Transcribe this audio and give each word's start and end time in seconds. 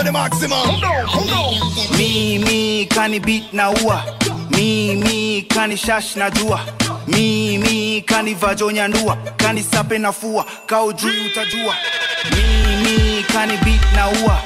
to 0.00 0.04
the 0.06 0.12
maximum. 0.12 0.80
mimi 1.98 2.86
kani 2.86 3.18
beat 3.24 3.52
na 3.52 3.70
ua. 3.70 4.02
Mimi 4.50 5.42
kani 5.48 5.76
shash 5.76 6.16
na 6.16 6.30
jua 6.30 6.60
mimi 7.06 8.02
kani 8.06 8.34
vajonya 8.34 8.88
ndua. 8.88 9.16
Kani 9.36 9.62
sape 9.62 9.98
na 9.98 10.12
fua 10.12 10.44
kao 10.66 10.92
juu 10.92 11.26
utajua. 11.26 11.74
Mimi 12.30 13.22
kani 13.32 13.56
beat 13.64 13.92
na 13.96 14.08
ua. 14.08 14.38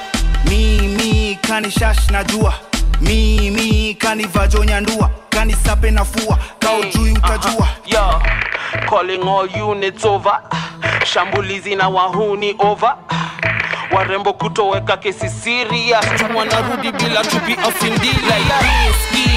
Mimi 0.49 1.37
kani 1.41 1.71
shash 1.71 2.09
na 2.11 2.23
jua 2.23 2.53
mimi 3.01 3.93
kani 3.95 4.25
vajonya 4.27 4.81
ndua. 4.81 5.09
Kani 5.29 5.53
sape 5.53 5.91
na 5.91 6.05
fua 6.05 6.37
kao 6.59 6.83
juu 6.83 7.13
utajua. 7.13 7.67
Yo, 7.85 8.21
calling 8.89 9.21
all 9.27 9.49
units 9.71 10.05
over. 10.05 10.41
Shambulizi 11.05 11.75
na 11.75 11.89
wahuni 11.89 12.55
over. 12.59 12.95
Warembo 13.91 14.33
kutoweka 14.33 14.97
kesi 14.97 15.29
serious. 15.29 16.05
Wanarudi 16.35 16.91
bila 16.91 17.23
tupi 17.23 17.53
afindila 17.67 18.35
ya 18.35 18.59
riski. 18.61 19.29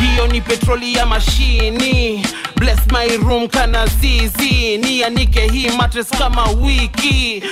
Hiyo 0.00 0.26
ni 0.26 0.40
petroli 0.40 0.94
ya 0.94 1.06
mashini. 1.06 2.26
Bless 2.56 2.78
my 2.92 3.16
room 3.16 3.48
kana 3.48 3.86
zizi. 3.86 4.78
Nianike 4.78 5.48
hii 5.48 5.70
matres 5.70 6.08
kama 6.10 6.44
wiki. 6.50 7.42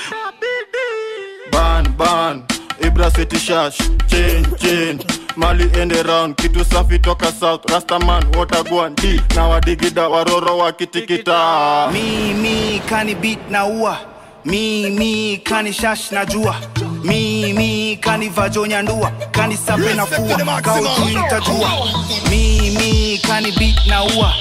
ban 1.53 1.89
ban 1.89 2.43
ibra 2.87 3.11
city 3.11 3.39
shash 3.39 3.79
chain 4.07 4.47
chain 4.57 4.99
mali 5.37 5.71
ende 5.81 6.03
round 6.03 6.35
kitu 6.37 6.65
safi 6.65 6.99
toka 6.99 7.33
south 7.33 7.71
rastaman 7.71 8.25
watagwan 8.39 8.95
d 8.95 9.21
na 9.37 9.47
wadigida 9.49 10.09
waroro 10.09 10.59
wakitikita 10.59 11.89
mimi 11.93 12.83
kani 12.91 13.15
beat 13.15 13.51
na 13.51 13.65
ua 13.67 13.99
mimi 14.45 15.37
kani 15.45 15.73
shash 15.73 16.13
na 16.13 16.25
jua 16.27 16.57
mimi 17.05 17.97
kani 18.01 18.29
vajonya 18.29 18.83
ndua 18.83 19.11
kani 19.31 19.57
sape 19.57 19.95
na 19.95 20.07
fua 20.07 20.61
kao 20.63 21.89
mimi 22.31 23.19
kani 23.19 23.53
beat 23.53 23.87
na 23.87 24.05
ua. 24.05 24.33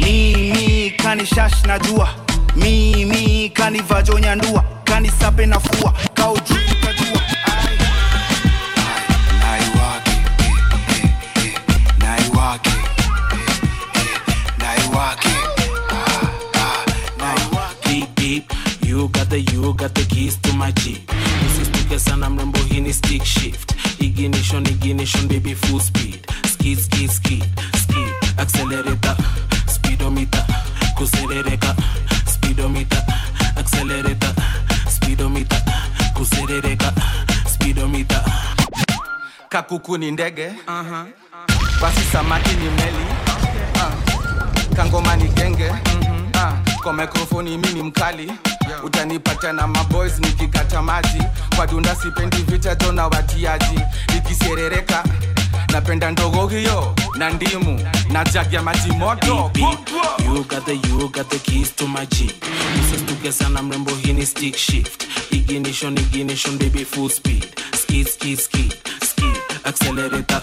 Mimi 0.00 0.90
kani 0.90 1.26
shash 1.26 1.64
na 1.66 1.78
jua 1.78 2.08
mimi 2.56 3.50
kani 3.54 3.80
vajonya 3.80 4.34
ndua 4.34 4.64
kani 4.84 5.10
sape 5.20 5.46
got 19.76 19.94
the 19.94 20.02
keys 20.04 20.36
to 20.42 20.52
my 20.54 20.70
jeep. 20.72 21.10
Usistuke 21.46 21.98
sana 21.98 22.30
mrembo, 22.30 22.58
hii 22.68 22.80
ni 22.80 22.92
stick 22.92 23.24
shift. 23.24 23.72
Ignition 24.00 24.66
ignition 24.66 25.28
baby 25.28 25.54
full 25.54 25.80
speed. 25.80 26.26
Skid 26.46 26.78
skid 26.78 27.10
skid 27.10 27.44
skid. 27.74 28.38
Accelerator, 28.38 29.16
speedometer, 29.66 30.44
kuserereka. 30.96 31.74
Speedometer, 32.26 33.02
accelerator, 33.56 34.34
speedometer, 34.90 35.62
kuserereka. 36.14 36.92
Speedometer. 37.54 38.22
kakuku 39.48 39.98
ni 39.98 40.10
ndege 40.10 40.52
uh-huh. 40.66 41.06
basi 41.82 42.00
samaki 42.12 42.50
ni 42.56 42.70
meli 42.70 43.04
uh. 43.74 44.76
kangoma 44.76 45.16
ni 45.16 45.28
genge 45.28 45.70
mm-hmm. 45.70 46.24
uh. 46.24 46.25
Kwa 46.86 46.92
mikrofoni 46.92 47.58
mi 47.58 47.68
ni 47.72 47.82
mkali 47.82 48.32
utanipata 48.84 49.52
na 49.52 49.66
maboys 49.66 50.18
nikikata 50.18 50.82
maji 50.82 51.22
kwa 51.56 51.66
dunda 51.66 51.94
sipendi 51.96 52.36
vita 52.36 52.76
tona 52.76 53.06
watiaji 53.06 53.80
ikiserereka 54.16 55.04
napenda 55.72 56.10
ndogo 56.10 56.46
hiyo 56.48 56.94
na 57.14 57.30
ndimu 57.30 57.80
na 58.12 58.24
jag 58.24 58.52
ya 58.52 58.62
maji 58.62 58.92
moto 58.92 59.50
mrembo, 63.62 63.90
hii 63.90 64.26
stick 64.26 64.56
shift. 64.56 65.04
Ignition 65.30 65.98
ignition 65.98 66.58
baby 66.58 66.84
full 66.84 67.10
speed. 67.10 67.46
Skid 67.82 68.08
skid 68.08 68.38
skid 68.38 68.74
skid. 69.02 69.36
Accelerator, 69.64 70.42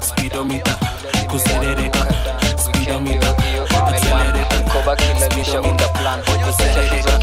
speedometer, 0.00 0.76
kuserereka. 1.30 2.06
Speedometer, 2.58 3.34
accelerator, 3.86 4.43
speedometer, 4.78 5.88
kuserereka. 6.46 7.20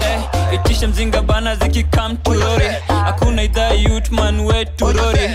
Eh, 0.00 0.54
itisha 0.54 0.88
mzinga 0.88 1.22
bana 1.22 1.56
zikikam 1.56 2.16
turori 2.16 2.66
hakuna 3.04 3.42
idhaa 3.42 3.70
yutman 3.72 4.40
we 4.40 4.64
turori 4.64 5.30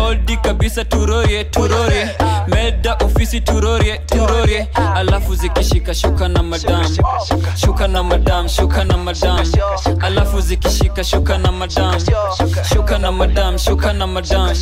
oldi 0.00 0.36
kabisa 0.36 0.84
turorie 0.84 1.44
turorie 1.44 2.08
meda 2.48 2.94
ofisi 2.94 3.40
turorie 3.40 3.98
turorie 3.98 4.68
alafu 4.94 5.34
zikishika 5.34 5.94
shuka 5.94 6.28
na 6.28 6.42
madam. 6.42 6.86
Shuka 7.56 7.88
na 7.88 8.02
madam 8.02 8.48
shuka 8.48 8.84
na 8.84 8.96
madam. 8.96 9.46
Alafu 10.00 10.40
zikishika 10.40 11.04
shuka 11.04 11.38
na 11.38 11.52
madam. 11.52 11.94
Shuka 12.74 12.98
na 12.98 13.12
madam 13.12 13.58
shuka 13.58 13.92
na 13.92 14.06
madam. 14.06 14.54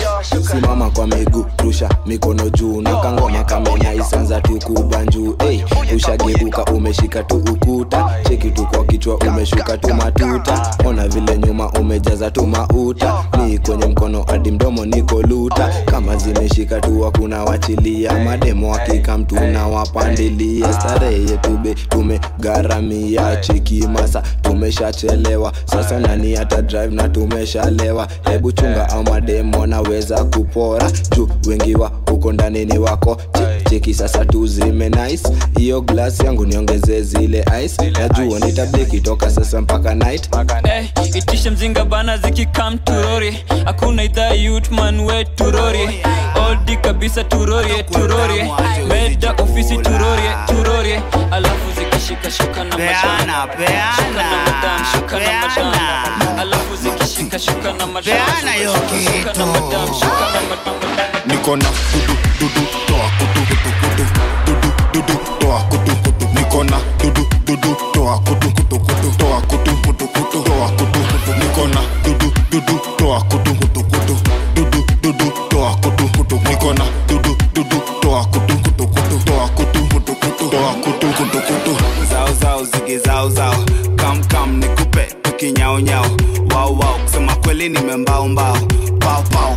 Simama 0.51 0.91
kwa 0.91 1.07
miguu 1.07 1.47
rusha 1.59 1.89
mikono 2.07 2.49
juu. 2.51 2.81
Nakangoma 2.83 3.45
kamenya 3.45 3.95
isanza 3.95 4.41
tukubanjuu 4.41 5.37
hey, 5.39 5.61
ushageuka 5.97 6.65
umeshika 6.65 7.23
tu 7.23 7.37
ukuta. 7.37 8.11
Cheki 8.29 8.51
tu 8.51 8.67
kwa 8.67 8.85
kichwa 8.85 9.17
umeshuka 9.17 9.79
tu 9.79 9.95
matuta. 9.95 10.75
Ona 10.87 11.09
vile 11.09 11.39
nyuma 11.39 11.69
umejaza 11.73 12.31
tu 12.31 12.47
mauta. 12.47 13.25
Ni 13.47 13.59
kwenye 13.59 13.87
mkono 13.87 14.23
hadi 14.23 14.51
mdomo 14.51 14.87
niko 14.87 15.23
luta. 15.23 15.69
Kama 15.85 16.17
zimeshika 16.17 16.81
tu 16.81 17.01
wakuna 17.01 17.45
wachilia. 17.45 18.25
Mademo 18.25 18.73
hakika 18.75 19.19
mtu 19.19 19.35
na 19.35 19.67
wapandilia 19.67 20.73
starehe 20.73 21.21
yetube 21.31 21.75
tumegharamia. 21.75 23.37
Cheki 23.37 23.87
masa 23.89 24.23
tumeshachelewa. 24.43 25.53
Sasa 25.65 25.99
nani 26.01 26.35
hata 26.35 26.63
drive 26.63 26.95
na 26.95 27.09
tumeshalewa. 27.09 28.09
Hebu 28.31 28.53
chunga 28.53 28.89
au 28.89 29.05
mademo 29.05 29.67
naweza 29.67 30.25
kupora. 30.25 30.91
Juu 31.17 31.29
wengi 31.47 31.75
wa 31.75 31.91
huko 32.21 32.33
ndani 32.33 32.65
ni 32.65 32.79
wako. 32.79 33.15
Che- 33.33 33.71
cheki 33.71 33.95
sasa 33.95 34.25
tu 34.25 34.47
zime 34.47 34.89
nice. 34.89 35.29
Hiyo 35.59 35.81
glass 35.81 36.21
yangu 36.21 36.47
niongeze 36.47 37.03
zile 37.03 37.45
ice. 37.65 37.91
Najua 37.91 38.39
nitabeki 38.39 39.01
toka 39.01 39.31
sasa 39.31 39.61
mpaka 39.61 39.95
night. 39.95 40.29
Hey, 40.65 40.85
itishe 41.15 41.51
mzinga 41.51 41.85
bana 41.85 42.19
zikikam 42.19 42.79
turori 42.79 43.45
hakuna 43.65 44.03
idhaa 44.05 44.31
yutman 44.35 45.01
we 45.01 45.25
turori 45.25 46.01
oldi 46.49 46.77
kabisa 46.77 47.25
turorie 47.25 47.83
turorie 47.83 48.49
meda 48.89 49.33
ofisi 49.43 49.77
turorie 49.79 50.31
turorie 50.47 51.01
alafu 51.31 51.73
zikishika 51.79 52.31
shuka 52.31 52.65
na 52.65 52.77
Peana, 52.77 53.47
peana, 53.47 53.93
shuka 53.97 54.23
na 54.23 54.37
madam 54.45 54.85
shuka 54.93 55.19
na 55.19 55.49
madam. 55.49 56.39
Alafu 56.39 56.77
zikishika 56.77 57.39
shuka 57.39 57.73
na 57.73 57.87
madam. 57.87 58.17
Shuka 58.17 59.39
na 59.39 59.47
madam 59.47 59.95
shuka 59.95 60.27
na 60.33 60.41
madam 60.51 61.20
niko 61.27 61.57
na 61.57 61.65
dudu 61.93 62.15
dudu 62.41 62.67
toa 62.87 63.11
kutu 63.19 63.41
kutu 63.49 63.71
kutu. 63.81 64.05
Dudu 64.47 64.69
dudu 64.93 65.19
toa 65.41 65.61
kutu 65.61 65.97
kutu. 65.97 66.27
Niko 66.35 66.65
na 66.65 66.77
dudu 67.03 67.27
dudu 67.47 67.77
toa 67.93 68.19
kutu 68.19 68.51
kutu 68.51 68.79
kutu. 68.81 69.11
Toa 69.19 69.41
kutu 69.41 69.77
kutu 69.87 70.07
kutu 70.09 70.43
toa 70.43 70.69
kutu 70.69 71.01
kutu. 71.01 71.33
Niko 71.39 71.67
na 71.69 71.81
dudu 72.05 72.33
dudu 72.51 72.81
toa 72.97 73.21
kutu 73.23 73.55
kutu 73.55 73.85
kutu. 73.85 74.17
Dudu 74.55 74.85
dudu 75.03 75.33
toa 75.49 75.75
kutu 75.77 76.09
kutu. 76.19 76.41
Niko 76.49 76.75
na 76.75 76.85
dudu 77.09 77.37
dudu 77.55 77.81
toa 78.03 78.25
kutu 78.25 78.55
kutu 78.59 78.87
kutu. 78.87 79.19
Toa 79.25 79.49
kutu 79.49 79.81
kutu 79.95 80.15
kutu. 80.15 80.51
Toa 80.51 80.75
kutu 80.75 81.07
kutu 81.07 81.39
kutu. 81.41 81.77
Zao 82.11 82.29
zao 82.41 82.65
zige 82.65 82.99
zao 82.99 83.29
zao. 83.31 83.55
Kam 83.97 84.25
kam 84.25 84.57
nikupe 84.59 85.09
tukinyao 85.23 85.81
nyao. 85.81 86.07
Wow 86.55 86.79
wow 86.79 86.99
kusema 87.05 87.37
kweli 87.37 87.69
nimembao 87.69 88.29
mbao. 88.29 88.57
Pao 89.01 89.23
pao 89.23 89.57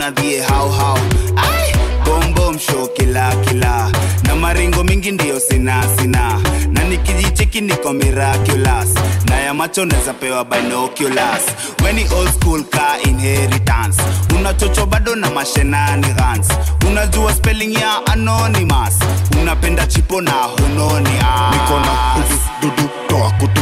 kuna 0.00 0.10
dhie 0.10 0.40
hao 0.42 0.68
hao. 0.70 0.98
Ai! 1.36 1.72
Bom 2.04 2.34
bom 2.34 2.58
kila 2.96 3.36
kila. 3.44 3.90
Na 4.24 4.34
maringo 4.36 4.84
mingi 4.84 5.10
ndiyo 5.10 5.40
sina 5.40 5.84
sina. 5.98 6.40
Na 6.72 6.84
nikijicheki 6.84 7.60
niko 7.60 7.92
miraculous. 7.92 8.94
Na 9.28 9.36
ya 9.40 9.54
macho 9.54 9.84
naweza 9.84 10.12
pewa 10.14 10.44
binoculars. 10.44 11.42
Weni 11.84 12.06
old 12.16 12.32
school 12.32 12.64
ka 12.64 12.96
inheritance. 13.04 14.02
Unachocho 14.38 14.86
bado 14.86 15.16
na 15.16 15.30
mashenanigans. 15.30 16.48
Unajua 16.86 17.34
spelling 17.34 17.74
ya 17.74 18.06
anonymous. 18.06 18.98
Unapenda 19.42 19.86
chipo 19.86 20.20
na 20.20 20.32
hunoni 20.32 21.10
niko 21.50 21.80
na 21.80 22.14
dudu 22.60 22.72
dudu 22.76 22.88
toa 23.08 23.30
kutu 23.30 23.60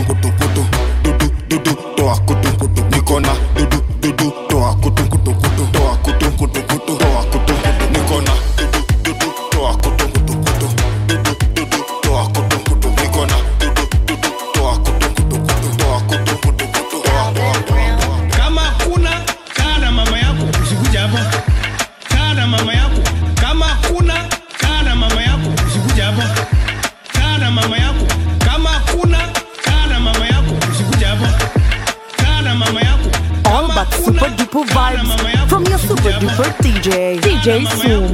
DJ, 37.48 37.64
DJ 37.64 38.10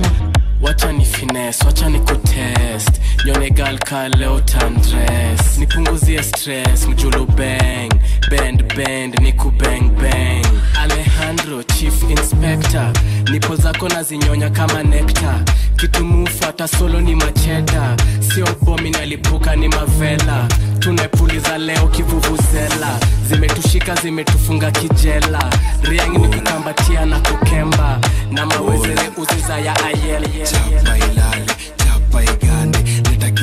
wacha 0.63 0.93
ni 0.93 1.05
fines 1.05 1.63
wacha 1.67 1.89
ni 1.89 1.99
kutest 2.01 3.01
nyone 3.27 3.51
gal 3.51 3.79
ka 3.79 4.09
leo 4.09 4.41
tandres 4.41 5.59
nipunguzie 5.59 6.23
stress 6.23 6.87
mjulu 6.89 7.27
bang. 7.27 7.91
Bend 8.31 8.75
bend 8.77 9.21
ni 9.21 9.33
kubang 9.33 9.91
bang 10.01 10.44
alejandro 10.85 11.63
chief 11.63 12.03
inspector. 12.11 12.93
Nipo 13.31 13.57
zako 13.57 13.89
na 13.89 14.03
zinyonya 14.03 14.51
kama 14.51 14.83
nekta 14.83 15.41
kitu 15.77 16.05
mufata 16.05 16.69
solo 16.69 17.01
ni 17.01 17.15
macheda 17.15 17.97
sio 18.21 18.47
bomi 18.63 18.91
nalipuka 18.91 19.57
ni 19.57 19.69
mavela. 19.69 20.49
Tunapuliza 20.79 21.59
leo 21.59 21.89
kivuvuzela. 21.89 22.99
Zimetushika 23.29 23.95
zimetufunga 23.95 24.71
kijela. 24.71 25.51
Riangi 25.83 26.19
ni 26.19 26.29
kukambatia 26.29 27.07
na 27.07 27.21
kukemba. 27.21 27.99
Na 28.31 28.47
mawezere 28.47 29.11
uziza 29.17 29.59
ya 29.59 29.85
ayel 29.85 30.25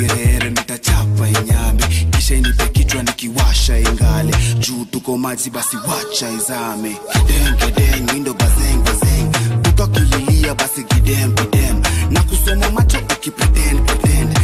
kirere 0.08 0.50
nitachapa 0.50 1.28
inyame 1.28 1.84
kisha 2.12 2.36
inipe 2.36 2.68
kichwa 2.68 3.04
nikiwasha 3.04 3.78
ingale. 3.80 4.34
Juu 4.60 4.86
tuko 4.86 5.18
maji 5.18 5.50
basi 5.50 5.78
wacha 5.78 6.30
izame. 6.30 6.98
Dengedeng 7.28 7.98
indo 8.00 8.14
mindo 8.14 8.34
bazeng 8.34 8.84
bazeng. 8.84 9.62
Tukakililia 9.62 10.56
basi 10.56 10.84
gidem 10.84 11.34
gidem 11.36 11.82
na 12.10 12.24
kusoma 12.24 12.70
macho 12.72 12.98
ukipretend 12.98 13.86
pretend 13.86 14.40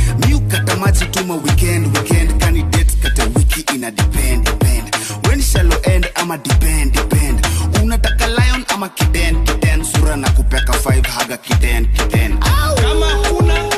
maji 0.79 1.05
tuma 1.05 1.35
weekend 1.35 1.97
weekend. 1.97 2.39
Kani 2.39 2.63
kata 3.03 3.23
wiki 3.35 3.75
ina 3.75 3.91
depend 3.91 4.45
depend. 4.45 4.95
When 5.27 5.41
shall 5.41 5.71
end? 5.85 6.05
Ama 6.15 6.37
depend 6.37 6.93
depend. 6.93 7.39
Unataka 7.83 8.27
lion 8.27 8.65
ama 8.73 8.89
kiden 8.89 9.43
kiden 9.45 9.83
sura 9.83 10.15
na 10.17 10.29
kupeka 10.29 10.73
5 10.73 11.07
haga 11.07 11.37
kiden 11.37 11.87
kiden 11.93 12.37
kama 12.37 13.07
kuna 13.29 13.76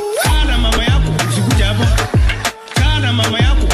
mama 3.24 3.40
yako 3.40 3.69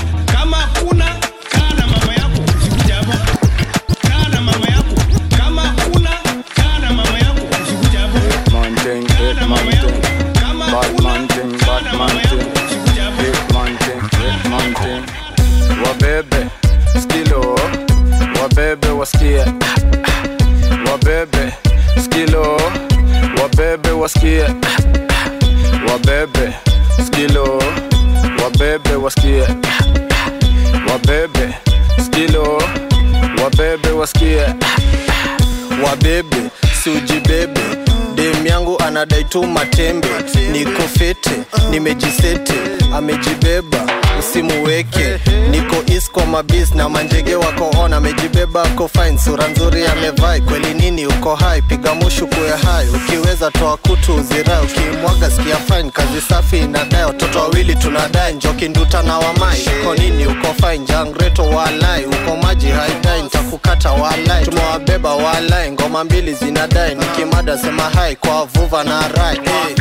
tu 39.36 39.44
matembe 39.44 40.08
niko 40.58 40.82
fiti, 41.00 41.30
nimejisete 41.70 42.54
amejibeba 42.96 43.78
usimuweke 44.20 45.20
niko 45.52 45.76
is 45.88 46.12
kwa 46.12 46.26
mabis 46.26 46.76
na 46.76 46.90
manjege 46.90 47.36
wako 47.36 47.72
amejibeba 47.96 48.64
ako 48.64 48.88
fine 48.88 49.18
sura 49.20 49.48
nzuri 49.48 49.88
amevai. 49.88 50.42
Kweli 50.42 50.74
nini 50.74 51.06
uko 51.06 51.36
hai? 51.36 51.62
Piga 51.62 51.94
mushu 51.96 52.28
kuwe 52.28 52.50
hai. 52.50 52.88
Ukiweza 52.90 53.52
toa 53.52 53.78
kutu 53.78 54.16
uzirai 54.16 54.64
ukimwaga 54.66 55.32
sikia 55.32 55.56
fine. 55.58 55.92
Kazi 55.92 56.22
safi 56.30 56.58
inadai 56.58 57.06
watoto 57.06 57.40
wawili 57.40 57.76
tunadai 57.76 58.34
njoki 58.34 58.70
nduta 58.70 59.02
na 59.04 59.18
wamai. 59.18 59.60
Uko 59.82 59.96
nini 59.96 60.26
uko 60.28 60.48
fine? 60.54 60.86
Jangreto 60.86 61.44
walai 61.44 62.06
uko 62.06 62.36
maji 62.38 62.68
haidai 62.68 63.22
ntakukata 63.24 63.92
walai. 63.92 64.46
Tumewabeba 64.46 65.16
walai 65.16 65.72
ngoma 65.72 66.04
mbili 66.04 66.34
zinadai 66.34 66.96
nikimada 66.96 67.58
sema 67.58 67.84
hai 67.84 68.16
kwa 68.16 68.46
vuva 68.46 68.84
na 68.84 69.08
rai. 69.08 69.36
Hey. 69.36 69.76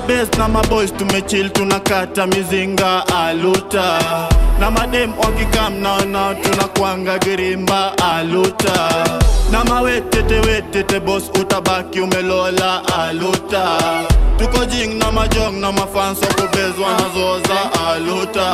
Pate 0.00 0.06
best 0.08 0.38
na 0.38 0.48
maboys 0.48 0.92
tumechill 0.92 1.50
tunakata 1.50 2.26
mizinga 2.26 3.04
aluta. 3.06 3.98
Na 4.60 4.70
madem 4.70 5.12
wakikam 5.18 5.74
naona 5.80 6.34
tunakwanga 6.34 7.18
girimba 7.18 7.92
aluta. 7.98 9.06
Na 9.50 9.64
mawetete 9.64 10.34
wetete 10.40 11.00
bos 11.00 11.30
utabaki 11.40 12.00
umelola 12.00 12.82
aluta. 12.98 13.78
Tuko 14.38 14.64
jing 14.66 14.98
na 14.98 15.12
majong 15.12 15.60
na 15.60 15.72
mafans 15.72 16.18
wakubezwa 16.22 16.88
nazoza 16.92 17.70
aluta. 17.88 18.52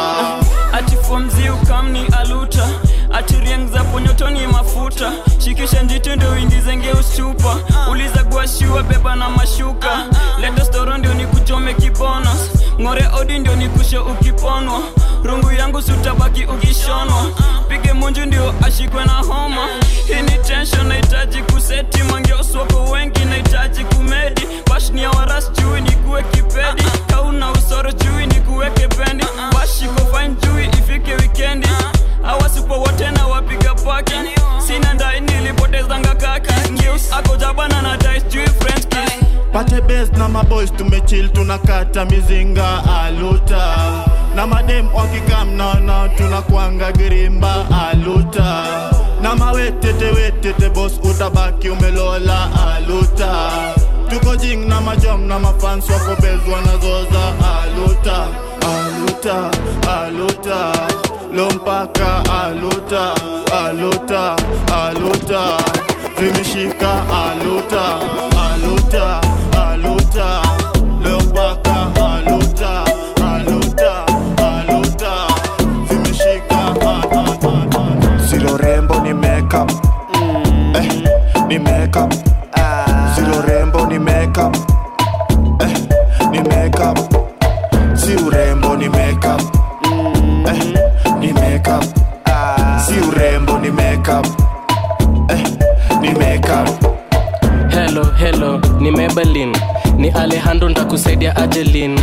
Ati 0.73 0.97
fomzi 0.97 1.49
ukamni 1.51 2.07
aluta 2.21 2.69
ati 3.19 3.37
zapo 3.73 4.01
nyotoni 4.01 4.47
mafuta. 4.47 5.13
Shikisha 5.39 5.83
njiti 5.83 6.17
ndio 6.17 6.39
ingizenge 6.39 6.91
ustupa. 6.93 7.57
Uliza 7.91 8.23
guashiwa 8.23 8.83
beba 8.83 9.17
na 9.17 9.31
mashuka. 9.31 10.07
Leta 10.41 10.65
storo 10.65 10.97
ndio 10.99 11.15
nikuchome 11.15 11.75
kibonos. 11.75 12.51
Ng'ore 12.81 13.07
odi 13.21 13.39
ndio 13.39 13.57
nikushe 13.57 13.99
ukiponwa. 13.99 14.81
Rungu 15.25 15.53
yangu 15.53 15.83
sutabaki 15.83 16.45
ukishonwa. 16.45 17.27
Pige 17.69 17.93
munju 17.93 18.27
ndio 18.27 18.55
ashikwe 18.67 19.05
na 19.05 19.13
homa. 19.13 19.69
Hii 20.07 20.23
ni 20.23 20.39
tension 20.39 20.87
nahitaji 20.87 21.43
kuseti. 21.43 22.03
Mangeoswako 22.03 22.85
wengi 22.85 23.25
nahitaji 23.25 23.85
kumedi 23.85 24.26
tunakata 41.47 42.05
mizinga 42.05 42.83
aluta. 43.03 43.77
Na 44.35 44.47
madem 44.47 44.89
wakikam 44.95 45.55
tunakwanga 46.09 46.93
girimba 46.93 47.67
aluta. 47.71 48.65
Na 49.23 49.35
mawetete 49.37 50.05
wetete 50.05 50.69
bos 50.71 50.93
utabaki 51.03 51.69
umelola 51.71 52.51
aluta. 52.75 53.51
Tuko 54.11 54.37
jing 54.37 54.67
na 54.69 54.81
majom 54.81 55.27
na 55.29 55.39
mafans 55.39 55.89
wakobezwa 55.91 56.61
nazoza 56.67 57.25
aluta. 57.55 58.27
Aluta 58.67 59.51
aluta. 59.89 60.73
Lompaka 61.33 62.23
aluta 62.43 63.15
aluta 63.53 64.37
aluta. 64.75 65.57
Vimeshika 66.19 67.03
aluta 67.09 68.01
aluta 68.51 69.21
aluta. 69.53 70.46
lompaka 70.46 70.46
alejandro 100.57 100.69
ndakusaidia 100.69 101.37
ajelin 101.37 102.01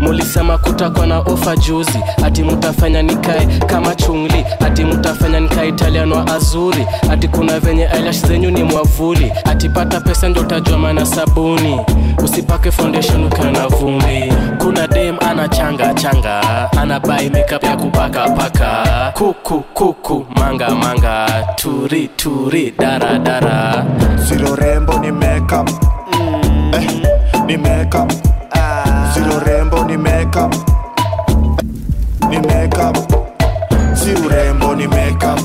mulisema 0.00 0.58
kutakwa 0.58 1.06
na 1.06 1.18
ofa 1.18 1.56
juzi 1.56 1.98
ati 2.24 2.42
mutafanya 2.42 3.02
nikae 3.02 3.46
kama 3.66 3.94
chungli 3.94 4.44
ati 4.66 4.84
mutafanya 4.84 5.40
nikae 5.40 5.68
italian 5.68 6.12
wa 6.12 6.26
azuri. 6.26 6.86
Ati 7.10 7.28
kuna 7.28 7.60
venye 7.60 7.82
eyelash 7.94 8.26
zenyu 8.26 8.50
ni 8.50 8.62
mwavuli 8.62 9.32
ati 9.44 9.68
pata 9.68 10.00
pesa 10.00 10.28
ndo 10.28 10.40
utajua 10.40 10.78
mana 10.78 11.06
sabuni. 11.06 11.80
Usipake 12.24 12.70
foundation 12.70 13.24
ukiwa 13.24 13.50
na 13.50 13.68
vumbi. 13.68 14.32
Kuna 14.58 14.86
dem 14.86 15.16
ana 15.30 15.48
changa 15.48 15.94
changa 15.94 16.42
ana 16.72 17.00
bai 17.00 17.30
makeup 17.30 17.64
ya 17.64 17.76
kupaka 17.76 18.28
paka. 18.30 19.12
Kuku 19.14 19.60
kuku 19.60 20.26
manga 20.36 20.70
manga. 20.70 21.26
Turi 21.56 22.08
turi 22.16 22.74
dara 22.78 23.18
dara. 23.18 23.84
Zero 24.16 24.56
ni 25.00 25.12
makeup. 25.12 25.70
Eh, 26.72 27.13
ni 27.46 27.56
makeup. 27.56 28.10
Zero 29.14 29.38
rembo 29.46 29.84
ni 29.84 29.96
makeup. 29.96 30.52
Ni 32.28 32.38
makeup. 32.38 32.96
Si 33.94 34.12
urembo 34.14 34.74
ni 34.74 34.86
makeup. 34.86 35.38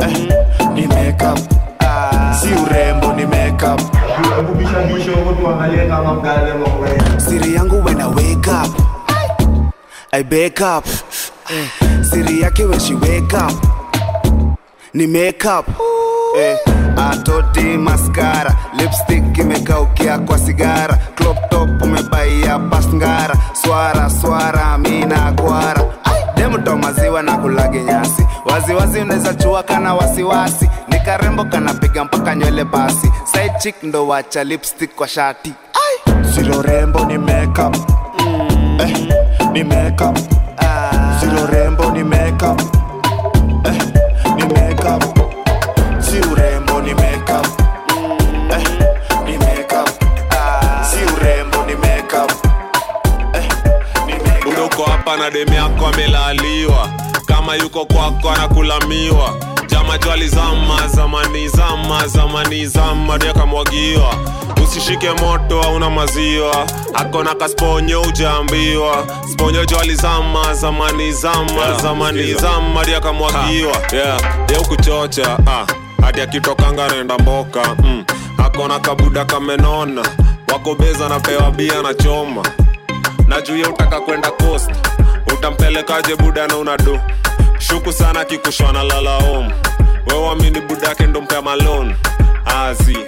Eh, 0.00 0.28
ni 0.74 0.86
makeup. 0.86 1.38
Si 2.40 2.48
urembo 2.54 3.12
ni 3.12 3.26
makeup. 3.26 3.80
Siri 7.18 7.54
yangu 7.54 7.82
when 7.84 8.00
I 8.00 8.06
wake 8.06 8.48
up. 8.48 8.70
I 10.12 10.22
wake 10.22 10.60
up. 10.60 10.84
Eh, 11.50 11.66
siri 12.02 12.40
yake 12.42 12.64
when 12.68 12.78
she 12.80 12.94
wake 12.94 13.34
up. 13.34 13.52
Ni 14.94 15.06
makeup. 15.06 15.66
Eh, 16.36 16.56
atoti 17.10 17.60
maskara 17.60 18.54
lipstick 18.78 19.38
imekaukia 19.38 20.18
kwa 20.18 20.38
sigara. 20.38 20.98
Crop 21.14 21.50
top 21.50 21.82
umebaia 21.82 22.58
pasngara 22.58 23.34
swara 23.52 24.10
swara 24.10 24.78
mina 24.78 25.32
kwara. 25.32 25.84
Demto 26.36 26.76
maziwa 26.76 27.22
na 27.22 27.36
kulage 27.36 27.82
nyasi. 27.82 28.26
Waziwazi 28.44 29.00
unaweza 29.00 29.34
chua 29.34 29.62
kana 29.62 29.94
wasiwasi. 29.94 30.70
Ni 30.88 31.00
karembo 31.00 31.44
kanapiga 31.44 32.04
mpaka 32.04 32.34
nywele 32.34 32.64
basi. 32.64 33.12
Side 33.24 33.52
chick 33.58 33.82
ndo 33.82 34.06
wacha 34.08 34.44
lipstick 34.44 34.94
kwa 34.94 35.08
shati. 35.08 35.54
Rembo 36.62 37.04
ni 37.04 37.18
makeup. 37.18 37.76
Eh, 38.80 39.08
ni 39.52 39.64
makeup. 39.64 40.18
Zero 41.20 41.46
rembo 41.46 41.90
ni 41.90 42.04
makeup. 42.04 42.60
Eh, 43.64 43.82
ni 44.36 44.42
makeup 44.44 45.09
na 55.30 55.36
demu 55.44 55.54
yako 55.54 55.86
amelaliwa 55.86 56.88
kama 57.26 57.54
yuko 57.54 57.84
kwako 57.86 58.30
anakulamiwa. 58.30 59.36
Jama 59.66 59.98
jwali 59.98 60.28
zama 60.28 60.88
zamani 60.88 61.48
zama 61.48 62.06
zamani 62.06 62.66
zama 62.66 63.14
akamwagiwa 63.14 64.14
usishike 64.64 65.10
moto 65.10 65.62
auna 65.62 65.90
maziwa. 65.90 66.66
Akona 66.94 67.34
kasponyo 67.34 68.02
ujaambiwa 68.02 69.06
sponyo 69.32 69.64
jwali 69.64 69.94
zama 69.94 70.54
zamani 70.54 71.12
zama 71.12 71.74
zamani 71.82 72.34
zama 72.34 72.80
akamwagiwa 72.96 73.76
yeah. 73.92 74.20
ye 74.50 75.24
ah. 75.46 75.66
hati 76.02 76.20
akitokanga 76.20 76.88
naenda 76.88 77.18
mboka. 77.18 77.76
Mm. 77.84 78.04
akona 78.38 78.78
kabuda 78.80 79.24
kamenona. 79.24 80.02
Wako 80.52 80.74
beza 80.74 81.08
napewa 81.08 81.50
bia 81.50 81.82
na 81.82 81.94
choma. 81.94 82.42
Najuye 83.28 83.64
utaka 83.66 84.00
kwenda 84.00 84.30
coast 84.30 84.70
utampelekaje 85.44 86.16
buda 86.16 86.46
na 86.46 86.56
unado 86.56 87.00
shuku 87.58 87.92
sana 87.92 88.24
kikushwana 88.24 88.82
lalaom 88.82 89.50
wewamini 90.06 90.60
buda 90.60 90.88
yake 90.88 91.06
malon 91.42 91.94
azi 92.46 92.98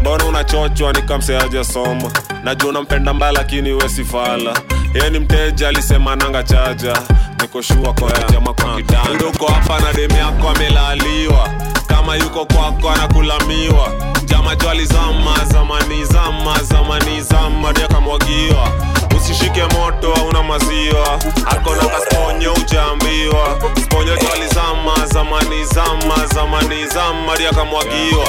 mbona 0.00 0.24
unachochwa? 0.24 0.92
Nikamseajasoma 0.92 2.10
najua 2.44 2.68
unampenda 2.70 3.14
mbaya 3.14 3.32
lakini 3.32 3.72
wesifala 3.72 4.54
ye 4.94 5.10
mteja 5.18 5.68
alisema 5.68 6.16
nanga 6.16 6.42
chaja. 6.42 6.96
Nikoshua 7.42 7.92
koyajama 7.94 8.54
hapa 9.46 9.80
na 9.80 9.92
demu 9.92 10.16
yako 10.16 10.48
amelaliwa. 10.48 11.48
Kama 11.86 12.16
yuko 12.16 12.46
kwako 12.46 12.90
anakulamiwa. 12.90 13.92
Jama 14.24 14.56
jwali 14.56 14.86
zama 14.86 15.34
zamani 15.52 16.04
zama 16.04 16.58
zamani 16.62 17.20
zama 17.20 17.70
ndio 17.72 17.88
usishike 19.30 19.62
moto 19.62 20.14
hauna 20.14 20.42
maziwa 20.42 21.20
akona 21.46 21.84
kasponyo 21.84 22.52
ujaambiwa 22.54 23.60
sponyo 23.84 24.16
twalizama 24.16 25.06
zamani 25.12 25.64
zama 25.64 26.26
zamani 26.34 26.86
zama 26.86 27.32
akamwagiwa 27.50 28.24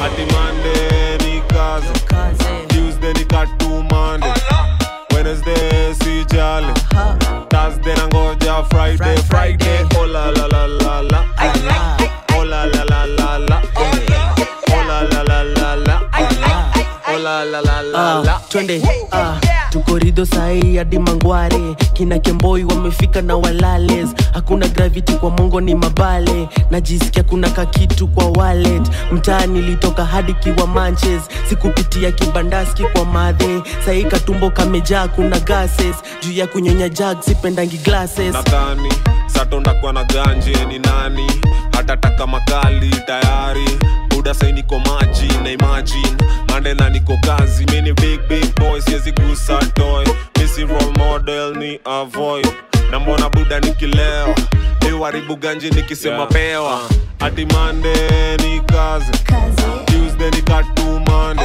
hati 0.00 0.22
mande 0.32 1.24
ni 1.24 1.40
kazi 1.40 1.88
tuesday 2.68 3.12
ni 3.12 3.24
katumande 3.24 4.26
wednesday 5.14 5.94
si 5.94 6.24
thursday 7.48 7.94
nangoja 7.96 8.64
friday 8.64 9.16
friday 9.16 9.86
oh 10.00 10.06
la 10.06 10.30
la 10.30 10.46
la 17.60 17.77
Ah, 18.00 18.40
twende. 18.48 18.82
Ah, 19.12 19.40
tuko 19.70 19.98
rido 19.98 20.26
sahii 20.26 20.76
hadi 20.76 20.98
mangware. 20.98 21.74
Kina 21.92 22.18
kemboi 22.18 22.64
wamefika 22.64 23.22
na 23.22 23.36
walales. 23.36 24.08
Hakuna 24.34 24.68
gravity 24.68 25.12
kwa 25.12 25.30
mongo 25.30 25.60
ni 25.60 25.74
mabale. 25.74 26.48
Najisikia 26.70 27.22
kuna 27.22 27.50
kakitu 27.50 28.08
kwa 28.08 28.26
walet 28.30 28.82
mtaani 29.12 29.62
litoka 29.62 30.04
hadi 30.04 30.32
kiwa 30.34 30.66
manches. 30.66 31.22
Sikupitia 31.48 32.12
kibandaski 32.12 32.82
kwa 32.82 33.04
madhe. 33.04 33.62
Sahii 33.86 34.04
katumbo 34.04 34.50
kamejaa 34.50 35.08
kuna 35.08 35.40
gases. 35.40 35.96
Juu 36.22 36.32
ya 36.32 36.46
kunyonya 36.46 36.88
jag 36.88 37.20
sipendangi 37.22 37.78
glasses. 37.78 38.32
Nadhani 38.34 38.92
satondakuwa 39.26 39.92
na 39.92 40.04
ganje 40.04 40.64
ni 40.68 40.78
nani? 40.78 41.26
Hatataka 41.72 42.26
makali 42.26 42.90
tayari 43.06 43.68
buda 44.18 44.34
sai 44.34 44.52
niko 44.52 44.78
na 44.78 45.50
imagine. 45.50 46.16
Mande 46.48 46.74
na 46.74 46.88
niko 46.90 47.16
kazi 47.24 47.64
mini 47.66 47.92
big 47.92 48.20
big 48.28 48.54
boy 48.56 48.80
siwezi 48.80 49.12
gusa 49.12 49.58
toy. 49.74 50.04
Misi 50.38 50.64
role 50.64 50.92
model 50.98 51.54
ni 51.56 51.78
avoid. 51.84 52.46
Na 52.90 52.98
mbona 53.00 53.28
buda 53.30 53.60
nikilewa 53.60 54.34
iwaribu 54.88 55.36
ganje 55.36 55.70
nikisema 55.70 56.26
pewa. 56.26 56.80
Ati 57.20 57.46
mande 57.46 57.94
ni 58.42 58.60
kazi. 58.60 59.12
Tuesday 59.86 60.30
ni 60.30 60.42
katumande. 60.42 61.42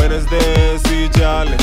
Wednesday 0.00 0.78
si 0.78 1.08
jale 1.18 1.56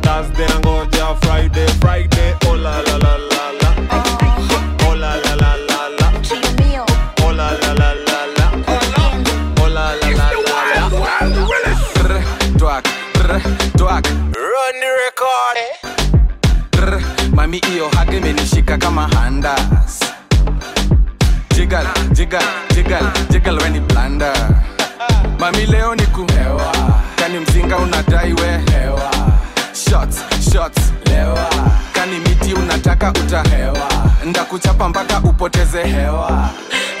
thursday 0.00 0.46
nangoja 0.48 1.14
friday 1.20 1.66
friday 1.80 2.34
oh 2.48 2.56
la 2.56 2.82
la 2.82 2.98
la 2.98 3.16
la 3.18 3.52
la. 3.60 3.74
Oh 3.90 4.27
mami 17.48 17.58
iyo 17.74 17.88
haki 17.96 18.16
imenishika 18.16 18.76
kama 18.78 19.08
handas 19.08 20.00
jigal 21.56 21.86
jigal 22.12 22.42
jigal 22.74 23.04
jigal 23.30 23.56
weni 23.58 23.80
blanda 23.80 24.32
mami 25.40 25.66
leo 25.66 25.94
ni 25.94 26.02
kuhewa. 26.06 26.72
Kani 27.16 27.38
mzinga 27.38 27.76
unadai 27.76 28.32
we 28.32 28.60
shots 29.72 30.18
shots 30.52 30.92
lewa. 31.06 31.48
Kani 31.92 32.18
miti 32.18 32.54
unataka 32.54 33.10
utahewa. 33.12 33.88
Ndakuchapa 34.24 34.88
mpaka 34.88 35.18
upoteze 35.20 35.82
hewa. 35.84 36.50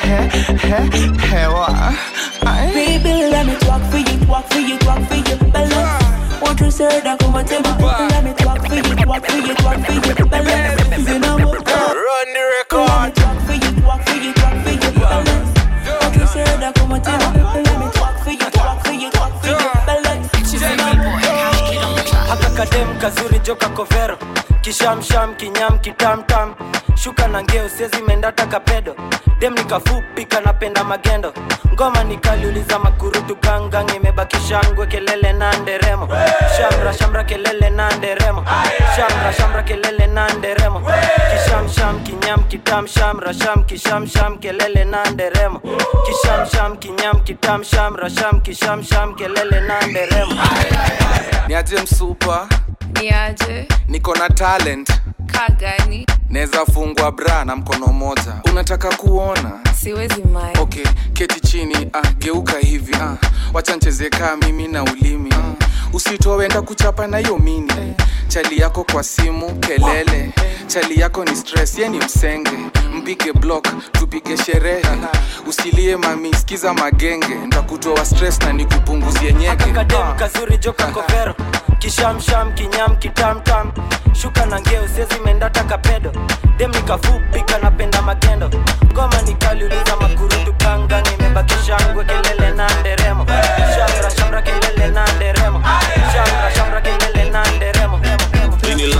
He, 0.02 0.28
he, 0.56 1.26
hewa. 1.36 1.92
Baby, 2.74 3.30
let 3.30 3.46
me 3.46 3.56
talk 3.56 3.82
for 3.90 3.98
you, 3.98 4.26
talk 4.26 4.48
for 4.48 4.60
you, 4.60 4.78
talk 4.78 5.08
for 5.08 5.16
you. 5.16 6.07
Want 6.40 6.58
to 6.58 6.70
say 6.70 7.00
that 7.00 7.18
come 7.18 7.34
and 7.36 7.48
tell 7.48 7.60
me, 7.62 7.68
let 8.10 8.24
me 8.24 8.32
talk 8.34 8.58
for 8.66 8.74
you, 8.74 8.82
talk 8.82 9.24
for 9.26 9.36
you, 9.36 9.54
talk 9.54 9.78
for 9.84 9.92
you, 9.92 10.26
balance. 10.30 11.08
You 11.08 11.18
know 11.18 11.36
what? 11.36 11.66
Run 11.66 12.28
the 12.34 12.42
record. 12.54 12.88
Let 12.88 13.06
me 13.06 13.12
talk 13.18 13.38
for 13.46 13.54
you, 13.54 13.70
talk 13.82 14.02
for 14.06 14.16
you, 14.16 14.32
talk 14.34 14.56
for 14.64 14.70
you, 14.70 14.92
balance. 15.02 15.50
Want 16.00 16.14
to 16.14 16.26
say 16.26 16.44
that 16.44 16.72
come 16.74 16.92
and 16.92 17.04
tell 17.04 17.32
me, 17.32 17.42
let 17.42 17.78
me 17.78 17.86
talk 17.92 18.16
for 18.24 18.30
you, 18.30 18.50
talk 18.50 18.84
for 18.84 18.92
you, 18.92 19.10
talk 19.10 19.32
for 19.42 19.48
you, 19.48 19.70
balance. 19.86 20.28
You 20.52 20.60
know 20.76 21.12
what? 21.12 22.08
haka 22.28 22.50
kadem 22.50 22.98
kazuri 23.00 23.38
joka 23.44 23.68
kovero 23.68 24.16
kishamsham 24.68 25.34
kinyam 25.36 25.78
kitamtam 25.80 26.54
shuka 26.94 27.28
na 27.28 27.42
ngeo 27.42 27.68
siezi 27.68 28.02
menda 28.02 28.32
kapedo. 28.32 28.94
Dem 29.40 29.54
nikafupi 29.54 30.24
kanapenda 30.26 30.84
magendo. 30.84 31.32
Ngoma 31.72 32.04
nikaliuliza 32.04 32.78
makurutu 32.78 33.36
gangang 33.36 33.96
imebakishangwe 33.96 34.86
kelele 34.86 35.32
na 35.32 35.52
nderemo. 35.58 36.08
Shamra 36.56 36.92
shamra 36.92 37.24
kelele 37.24 37.70
na 37.70 37.96
nderemo. 37.96 38.44
Shamra 38.96 39.32
shamra 39.32 39.62
kelele 39.62 40.06
na 40.06 40.28
nderemo. 40.34 40.80
Kishamsham 41.32 42.00
kinyam 42.04 42.44
kitam 42.48 42.86
shamra 42.86 43.32
sham 43.34 43.64
kishamsham 43.64 44.38
kelele 44.38 44.84
na 44.84 45.04
nderemo. 45.10 45.60
Kishamsham 46.06 46.76
kinyam 46.76 47.20
kitam 47.24 47.64
shamra 47.64 48.10
sham 48.10 48.40
kishamsham 48.40 49.14
kelele 49.14 49.60
na 49.60 49.86
nderemo. 49.86 50.34
Niaje 51.48 51.76
msupa 51.82 52.48
niaje? 53.00 53.68
Niko 53.88 54.14
na 54.14 54.28
talent. 54.28 54.90
Kagani? 55.26 56.06
naweza 56.30 56.66
fungwa 56.66 57.12
bra 57.12 57.44
na 57.44 57.56
mkono 57.56 57.86
moja 57.86 58.34
unataka 58.50 58.88
kuona? 58.96 59.50
Siwezi 59.80 60.22
mai. 60.22 60.52
Okay 60.60 60.84
keti 61.18 61.40
chini 61.40 61.90
ah, 61.92 62.12
geuka 62.18 62.58
hivi 62.58 62.94
ah, 62.94 63.16
wacha 63.52 63.76
kaa 64.10 64.36
mimi 64.36 64.68
na 64.68 64.84
ulimi 64.84 65.30
ah, 65.32 65.54
usitowenda 65.92 66.62
kuchapa 66.62 67.06
na 67.06 67.18
hiyo 67.18 67.38
mini 67.38 67.94
chali 68.28 68.58
yako 68.60 68.84
kwa 68.92 69.02
simu 69.02 69.54
kelele. 69.54 70.32
Chali 70.66 71.00
yako 71.00 71.24
ni 71.24 71.36
stress 71.36 71.78
ye 71.78 71.88
ni 71.88 71.98
msenge. 71.98 72.50
Mpige 72.94 73.32
block 73.32 73.66
tupige 73.92 74.36
sherehe. 74.36 74.82
Usilie 75.46 75.96
mami 75.96 76.34
skiza 76.34 76.74
magenge. 76.74 77.34
Ntakutoa 77.46 78.04
stress 78.04 78.38
na 78.40 78.52
nikupunguzie 78.52 79.32
nyege. 79.32 79.56
Kakadem 79.64 80.16
kazuri 80.16 80.58
joka 80.58 80.86
kovero 80.86 81.34
kishamsham 81.78 82.52
kinyam 82.54 82.96
kitamtam 82.96 83.72
shuka 84.12 84.46
na 84.46 84.60
ngeo 84.60 84.88
siezi 84.88 85.14
menda 85.24 85.50
takapedo 85.50 86.12
dem 86.56 86.70
nikafupi 86.70 87.40
kanapenda 87.40 88.02
magendo 88.02 88.50
ngoma 88.92 89.22
nikaliuliza 89.22 89.96
makurutu 90.00 90.54
kanga. 90.58 91.02
Nimebakishangwe 91.02 92.04
kelele 92.04 92.50
na 92.54 92.80
nderemo. 92.80 93.26
Shamra 93.76 94.10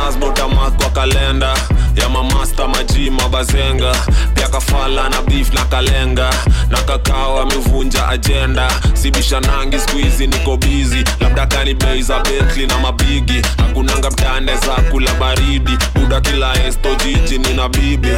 ini 0.09 0.15
lasbotamak 0.17 0.77
kwa 0.77 0.91
kalenda 0.91 1.55
ya 2.01 2.09
mamasta 2.09 2.69
maji 2.69 3.11
mabazenga. 3.11 3.93
Pia 4.35 4.49
kafala 4.49 5.09
na 5.09 5.23
beef 5.23 5.53
na 5.55 5.65
kalenga. 5.65 6.31
Na 6.71 6.79
kakao 6.83 7.41
amevunja 7.41 8.09
ajenda 8.09 8.71
sibishanangi 8.95 9.79
skuizi 9.79 10.27
niko 10.27 10.57
bizi 10.57 11.05
labda 11.21 11.47
kani 11.47 11.75
bei 11.75 12.03
za 12.03 12.21
betli 12.21 12.67
na 12.67 12.79
mabigi. 12.79 13.43
Hakunanga 13.59 14.11
mtande 14.11 14.57
za 14.57 14.75
kula 14.91 15.15
baridi. 15.15 15.79
Buda 15.95 16.21
kila 16.21 16.65
esto 16.67 16.95
jiji 16.95 17.39
nina 17.39 17.69
bibi. 17.69 18.09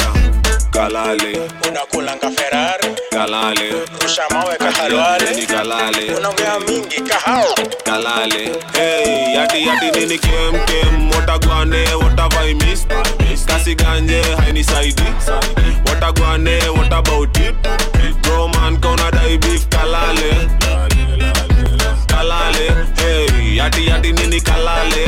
Kalale. 0.71 1.41
Unakulanga 1.69 2.31
ferari 2.31 2.89
kalale. 3.11 3.73
Rusha 4.03 4.23
mawe 4.31 4.57
kahalwale. 4.57 5.35
Ni 5.35 5.47
kalale. 5.47 6.15
Unaongea 6.15 6.61
mingi 6.61 7.01
kahao. 7.01 7.55
Kalale. 7.85 8.51
Hey, 8.73 9.35
yati 9.35 9.67
yati 9.67 10.01
nini 10.01 10.19
kem 10.19 10.65
kem. 10.67 11.11
Watagwane 11.11 11.85
kasi 13.47 13.70
ganje 13.75 14.23
hainisaidi 14.39 15.03
watagwane 15.87 16.59
what 16.77 16.93
about 16.93 17.37
it? 17.39 17.55
Bro 18.23 18.49
man 18.49 18.77
kauna 18.81 19.11
dai 19.11 19.39
beef 19.39 19.69
kalale. 19.69 20.49
Kalale 22.07 22.87
hey, 22.97 23.57
yati 23.57 23.87
yati 23.87 24.13
nini 24.13 24.41
kalale. 24.41 25.05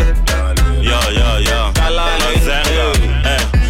Yo 0.82 1.00
yo 1.18 1.38
yo 1.40 1.72
kalale 1.72 2.24
Mazenga. 2.34 3.61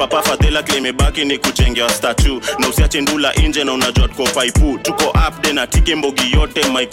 Papa 0.00 0.22
fadhela 0.22 0.62
klimebaki 0.62 1.24
ni 1.24 1.38
kuchengewa 1.38 1.90
statu 1.90 2.40
na 2.58 2.68
usiache 2.68 3.00
ndula 3.00 3.34
inje 3.34 3.64
na 3.64 3.72
unajua 3.72 4.08
tuko 4.08 4.26
faipu 4.26 4.78
tuko 4.82 5.04
upde 5.28 5.52
na 5.52 5.66
tike 5.66 5.94
mbogi 5.94 6.32
yote 6.32 6.60
my 6.68 6.86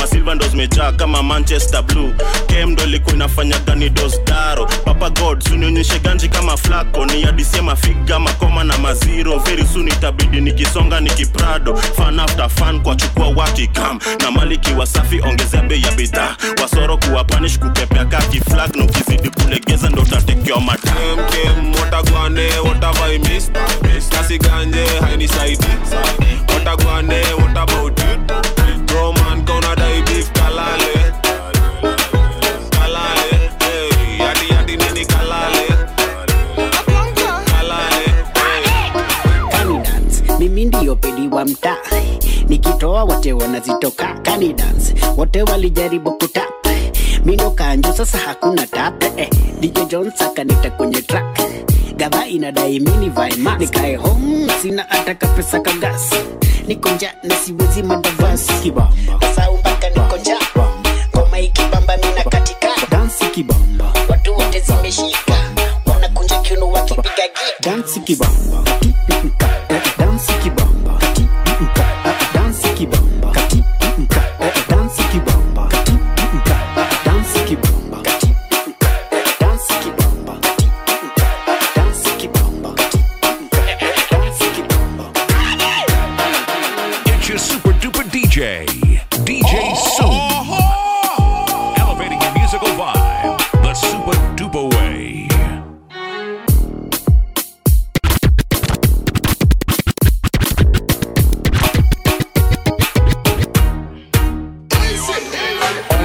masilva 0.00 0.34
ndo 0.34 0.48
zimejaa 0.48 0.92
kama 0.92 1.22
manchester 1.22 1.82
blue. 1.82 2.14
Kem 2.46 2.70
ndo 2.70 2.84
ilikuwa 2.84 3.14
inafanya 3.14 3.58
gani 3.58 3.88
dosdaro 3.90 4.66
papa 4.84 5.10
god 5.10 5.48
sunionyeshe 5.48 5.98
ganji 5.98 6.28
kama 6.28 6.56
flako 6.56 7.06
ni 7.06 7.24
adisie 7.24 7.60
mafiga 7.60 8.18
makoma 8.18 8.64
na 8.64 8.78
maziro 8.78 9.38
very 9.38 9.64
soon 9.72 9.88
itabidi 9.88 10.40
nikisonga 10.40 11.00
nikiprado. 11.00 11.76
Fan 11.76 12.20
after 12.20 12.48
fan 12.50 12.80
kwa 12.82 12.96
chukua 12.96 13.28
wakikam 13.28 13.98
na 14.22 14.30
maliki 14.30 14.72
wasafi 14.72 15.20
ongezea 15.20 15.62
bei 15.62 15.82
ya 15.82 15.90
bidhaa. 15.92 16.36
Wasoro 16.62 16.96
kuwa 16.98 17.24
panish 17.24 17.58
kukepea 17.58 18.04
kaki 18.04 18.40
flag. 18.40 18.76
Na 18.76 18.84
ukizidi 18.84 19.30
kulegeza 19.30 19.88
ndo 19.90 20.02
utatekewa 20.02 20.60
mataa 22.58 22.62
kem 22.62 22.62
kem 22.62 22.68
watagwane 22.68 22.68
watavaimis 22.68 23.50
kasi 24.08 24.38
ganje 24.38 24.86
hainisaidi 25.00 25.66
watagwane 26.54 27.22
what 27.34 27.56
about 27.56 27.98
you? 28.00 28.84
bro 28.86 29.12
man 29.12 29.44
gonna 29.44 29.76
die 29.76 30.02
beef 30.02 30.32
kalale. 30.32 31.00
Wa 41.30 41.44
mtaa. 41.44 41.76
Nikitoa 42.48 43.04
wote 43.04 43.32
wanazitoka. 43.32 44.14
Canidance, 44.22 44.94
wote 45.16 45.42
walijaribu 45.42 46.12
kutap. 46.12 46.66
Mindo 47.24 47.50
kanjo 47.50 47.92
sasa 47.92 48.18
hakuna 48.18 48.66
tap. 48.66 49.02
Eh, 49.16 49.28
DJ 49.60 49.78
Jones 49.88 50.22
akanita 50.22 50.70
kwenye 50.70 51.02
track 51.02 51.38
gava 52.00 52.26
inadai 52.26 52.80
mini 52.80 53.08
vaima 53.10 53.56
nikae 53.58 53.96
home 53.96 54.48
sina 54.62 54.86
hata 54.88 55.14
kapesa 55.14 55.60
kagasi 55.60 56.16
niko 56.66 56.88
na 57.22 57.34
siwezi 57.36 57.82
mandavasi 57.82 58.52
kibamba. 58.62 58.92
Sasa 59.20 59.52
mpaka 59.52 59.88
niko 59.88 60.18
ngoma 61.16 61.38
ikibamba 61.40 61.96
mina 61.96 62.24
katika. 62.24 62.68
Dansi 62.90 63.24
kibamba. 63.24 63.92
Watu 64.08 64.32
wote 64.34 64.60
zimeshika. 64.60 65.34
Wanakunja 65.86 66.38
kiuno 66.38 66.70
wakipiga 66.70 67.10
gita 67.28 67.70
dansi 67.70 68.00
kibamba 68.00 68.64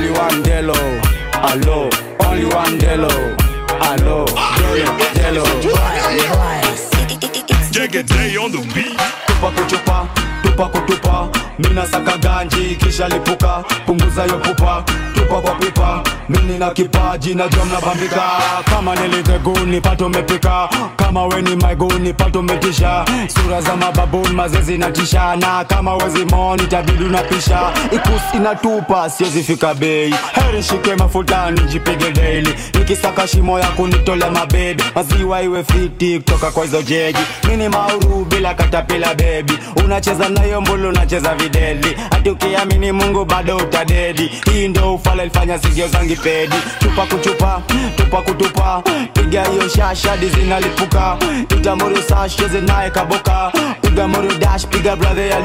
Only 0.05 0.19
one 0.19 0.43
Delo, 0.43 0.73
allo. 1.33 1.89
Only 2.19 2.45
one 2.45 2.77
Delo, 2.77 3.09
allo. 3.81 4.25
Delo, 5.15 5.43
it 7.95 8.05
day 8.05 8.37
on 8.37 8.51
the 8.51 8.59
beat. 8.75 8.95
tupa 9.25 9.51
kuchupa 9.51 10.07
tupa 10.43 11.44
kutupa 11.57 11.69
mina 11.69 11.85
saka 11.87 12.17
ganji 12.17 12.75
kisha 12.75 13.07
lipuka. 13.07 13.63
Punguza 13.85 14.23
yo 14.23 14.37
pupa 14.39 14.83
tupa 15.13 15.41
kwa 15.41 15.55
pipa. 15.55 16.03
Mini 16.29 16.57
na 16.59 16.69
kipaji 16.71 17.35
na 17.35 17.47
jom 17.47 17.69
na 17.69 17.81
kama 18.65 18.95
niliveguni 18.95 19.81
pato 19.81 20.09
mepika 20.09 20.69
kama 20.95 21.25
weni 21.25 21.55
maiguni 21.55 22.13
pato 22.13 22.41
metisha 22.41 23.05
sura 23.27 23.61
za 23.61 23.75
mababuni 23.75 24.29
mazezi 24.35 24.77
natisha 24.77 25.35
na 25.35 25.63
kama 25.65 25.95
wezi 25.95 26.25
moni 26.25 26.67
tabidi 26.67 27.03
unapisha. 27.03 27.59
Ikus 27.91 28.21
inatupa 28.35 29.09
siwezifika 29.09 29.73
bei. 29.73 30.13
Heri 30.33 30.63
shike 30.63 30.95
mafutani 30.95 31.61
jipige 31.61 32.11
daily. 32.11 32.55
Nikisaka 32.73 33.27
shimo 33.27 33.59
ya 33.59 33.67
kunitolea 33.67 34.31
mabebi. 34.31 34.83
Maziwa 34.95 35.41
iwe 35.41 35.63
fiti 35.63 36.17
kutoka 36.19 36.51
kwa 36.51 36.63
hizo 36.63 36.81
jeji. 36.81 37.19
Mini 37.47 37.69
mauru 37.69 38.25
bila 38.29 38.53
katapila 38.53 39.13
bebi 39.15 39.53
unacheza 39.85 40.29
nayo 40.29 40.61
mbulu 40.61 40.89
unacheza 40.89 41.35
videli 41.49 41.97
hati 42.11 42.29
ukiamini 42.29 42.91
mungu 42.91 43.25
bado 43.25 43.57
utadedi 43.57 44.31
hii 44.51 44.67
ndo 44.67 44.93
ufala 44.95 45.23
ilifanya 45.23 45.59
sigio 45.59 45.87
zangi 45.87 46.15
pedi. 46.15 46.55
Tupa 46.79 47.05
kuchupa 47.05 47.61
tupa 47.95 48.21
kutupa. 48.21 48.83
Piga 49.13 49.43
hiyo 49.45 49.69
shashadi 49.69 50.29
zinalipuka. 50.29 51.17
Itamuri 51.57 51.97
sasheze 52.09 52.61
naye 52.61 52.89
kaboka. 52.89 53.51
Piga 53.81 54.07
mori 54.07 54.37
dash 54.37 54.65
piga 54.67 54.95
bradhe 54.95 55.27
ya 55.29 55.37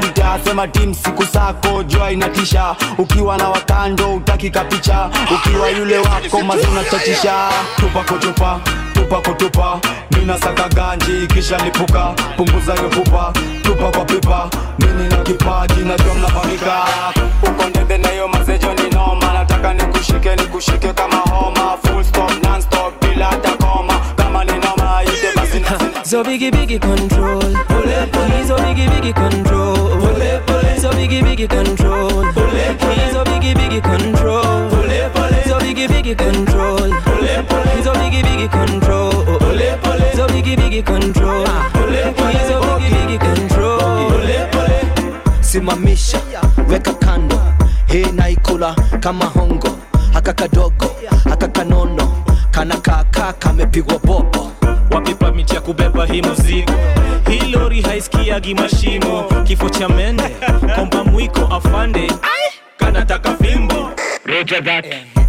sema 0.43 0.67
tim 0.67 0.93
siku 0.93 1.25
sako 1.25 1.83
jua 1.83 2.11
inatisha. 2.11 2.75
Ukiwa 2.97 3.37
na 3.37 3.49
wakando 3.49 4.13
utakika 4.15 4.63
picha 4.63 5.09
ukiwa 5.35 5.69
yule 5.69 5.97
wako 5.97 6.41
mazuna 6.41 6.83
chachisha 6.91 7.49
tupa 7.75 8.03
kuchupa 8.03 8.59
tupa 9.01 9.21
kutupa. 9.21 9.79
Mina 10.11 10.37
saka 10.37 10.69
ganji 10.69 11.27
kisha 11.27 11.57
lipuka. 11.57 12.13
Punguza 12.37 12.73
hiyo 12.73 12.89
pupa 12.89 13.33
tupa 13.61 13.91
kwa 13.91 14.05
pipa. 14.05 14.49
Na 15.09 15.17
kipaji 15.17 15.81
najua 15.81 16.13
uko 17.43 17.69
ndebe 17.69 17.97
na 17.97 18.09
hiyo 18.09 18.27
ni 18.27 18.89
noma. 18.95 19.33
Nataka 19.33 19.73
nikushike 19.73 20.35
nikushike 20.35 20.93
kama 20.93 21.15
homa. 21.15 21.77
Full 21.83 22.03
stop 22.03 22.43
non 22.43 22.61
stop 22.61 23.01
bila 23.01 23.25
hata 23.25 23.51
koma. 23.51 23.93
Kama 24.15 24.43
ni 24.43 24.51
noma 24.51 25.03
ite 25.03 25.35
basi 25.35 25.59
na 25.59 26.03
So 26.11 26.23
biggie 26.23 26.51
biggie 26.51 26.79
control. 26.79 27.41
He's 27.41 28.47
so 28.47 28.57
biggie 28.57 28.87
biggie 28.89 29.13
control. 29.13 29.89
So 30.77 30.91
biggie 30.91 31.21
biggie 31.23 31.47
control. 31.49 32.23
He's 32.93 33.13
so 33.13 33.23
biggie 33.23 33.53
biggie 33.55 33.81
control. 33.81 34.69
So 34.69 35.30
biggie 35.73 35.87
biggie 35.87 36.15
control. 36.17 36.91
He's 37.75 37.87
a 37.87 37.93
biggie 37.93 38.21
biggie 38.23 38.51
control. 38.51 39.11
So 40.15 40.27
biggie 40.27 40.55
biggie 40.57 40.85
control. 40.85 41.45
He's 41.45 42.49
a 42.49 42.59
biggie 42.59 42.91
biggie 42.91 43.19
control. 43.19 44.11
simamisha 45.41 46.19
weka 46.69 46.93
kando 46.93 47.39
hii 47.87 48.05
naikula 48.15 48.75
kama 48.99 49.25
hongo 49.25 49.77
haka 50.13 50.33
kadogo 50.33 50.95
haka 51.29 51.47
kanono 51.47 52.23
kana 52.51 52.77
kaka 52.77 53.33
kamepigwa 53.33 53.99
bobo 53.99 54.51
wapi 54.91 55.15
pamiti 55.15 55.55
ya 55.55 55.61
kubeba 55.61 56.05
hii 56.05 56.21
mzigo? 56.21 56.73
hii 57.29 57.51
lori 57.51 57.81
haisikiagi 57.81 58.53
mashimo 58.55 59.23
kifo 59.43 59.69
cha 59.69 59.89
mende 59.89 60.23
komba 60.75 61.03
mwiko 61.03 61.41
afande 61.41 62.11
kanataka 62.77 63.35
fimbo 63.37 63.60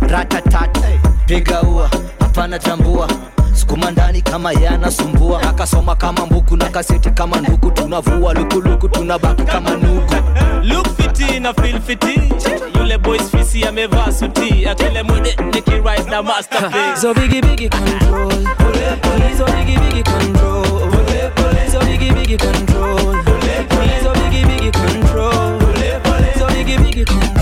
ratatat 0.00 0.78
piga 1.26 1.62
ua 1.62 1.90
hapana 2.20 2.58
tambua 2.58 3.08
sukuma 3.54 3.90
ndani 3.90 4.22
kama 4.22 4.52
yanasumbua 4.52 5.42
akasoma 5.42 5.96
kama 5.96 6.26
mbuku 6.26 6.56
na 6.56 6.68
kaseti 6.68 7.10
kama 7.10 7.36
nduku 7.40 7.70
tunavua 7.70 8.34
lukuluku 8.34 8.88
tunabaki 8.88 9.42
kama 9.42 9.70
nugu 9.70 10.14
look 10.62 10.86
fiti 10.96 11.40
na 11.40 11.54
feel 11.54 11.80
fiti 11.80 12.20
yule 12.78 12.98
boys 12.98 13.22
fisi 13.30 13.64
amevaa 13.64 14.12
suti 14.12 14.66
akele 14.68 15.02
mwede 15.02 15.36
nikirise 15.54 16.10
na 16.10 16.22
masterpiece 16.22 16.96
So 17.00 17.14
biggie 17.14 17.40
biggie 17.42 17.68
control. 17.68 18.30
He's 18.30 19.38
so 19.38 19.44
biggie 19.46 19.78
biggie 19.78 20.04
control. 20.04 20.64
So 21.68 21.80
biggie 21.80 22.12
biggie 22.12 22.38
control. 22.38 23.14
He's 23.82 24.02
so 24.02 24.12
biggie 24.14 24.44
biggie 24.44 24.72
control. 24.72 25.60
So 26.38 26.46
biggie 26.48 26.78
biggie 26.78 27.04
control. 27.04 27.41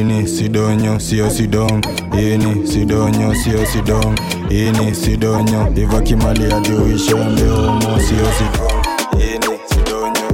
Ini 0.00 0.26
sidonyo 0.28 0.98
sio 1.00 1.30
sidong 1.30 1.84
ini 2.16 2.66
sidonyo 2.66 3.34
sio 3.34 3.66
sidong 3.66 4.16
ini 4.50 4.94
sidonyo 4.94 5.68
iva 5.76 6.00
kimali 6.00 6.44
ajuisha 6.52 7.16
mbeomo 7.16 8.00
sio 8.00 8.28
sidong 8.38 8.80
ini 9.14 9.58
sidonyo 9.68 10.30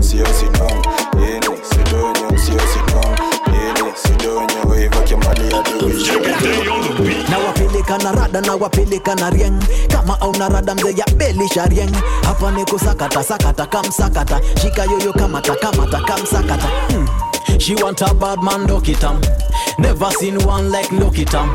na 8.03 8.13
rada 8.13 8.41
na 8.41 8.55
wapeleka 8.55 9.15
na 9.15 9.31
rieng. 9.31 9.59
Kama 9.89 10.21
auna 10.21 10.49
rada 10.49 10.75
mze 10.75 10.95
ya 10.97 11.05
belisha 11.17 11.67
rieng. 11.67 11.91
Hapa 12.25 12.51
ni 12.51 12.65
kusakata 12.65 13.23
sakata 13.23 13.67
kamsakata. 13.67 14.41
Shika 14.63 14.85
yoyo 14.85 15.13
kamata 15.13 15.55
kamata 15.55 16.01
kamsakata. 16.01 16.69
Hmm. 16.93 17.26
She 17.59 17.75
want 17.75 18.01
a 18.03 18.15
bad 18.15 18.43
man, 18.43 18.67
look 18.67 18.89
it 18.89 19.03
up. 19.03 19.17
Never 19.79 20.11
seen 20.13 20.39
one 20.47 20.71
like 20.71 20.91
look 20.93 21.19
it 21.19 21.35
up. 21.35 21.49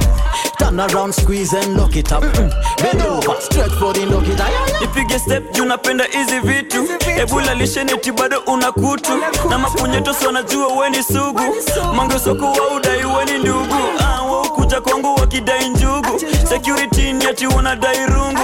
Turn 0.59 0.79
around, 0.79 1.13
squeeze 1.13 1.53
and 1.53 1.75
lock 1.77 1.95
it 1.95 2.11
up. 2.11 2.21
Bend 2.21 3.01
over, 3.01 3.39
stretch 3.41 3.71
for 3.79 3.93
the 3.93 4.05
lock 4.05 4.27
it 4.27 4.39
up. 4.39 4.51
ipige 4.83 5.19
step 5.19 5.51
juu 5.53 5.65
napenda 5.65 6.03
hizi 6.05 6.39
vitu. 6.39 6.87
Ebula 7.17 7.53
lisheneti 7.55 8.11
bado 8.11 8.39
una 8.47 8.71
kutu. 8.71 9.11
Na 9.49 9.57
mapunyetos 9.57 10.21
wanajua 10.25 10.67
weni 10.67 11.03
sugu. 11.03 11.41
Mangesoko 11.95 12.45
wa 12.45 12.67
udai 12.75 13.05
weni 13.05 13.37
ndugu. 13.39 13.75
Ah, 13.99 14.21
waukuja 14.21 14.81
kwangu 14.81 15.15
wakidai 15.15 15.69
njugu. 15.69 16.19
Security 16.49 17.13
ni 17.13 17.25
ati 17.25 17.47
wanadai 17.47 18.05
rungu 18.05 18.41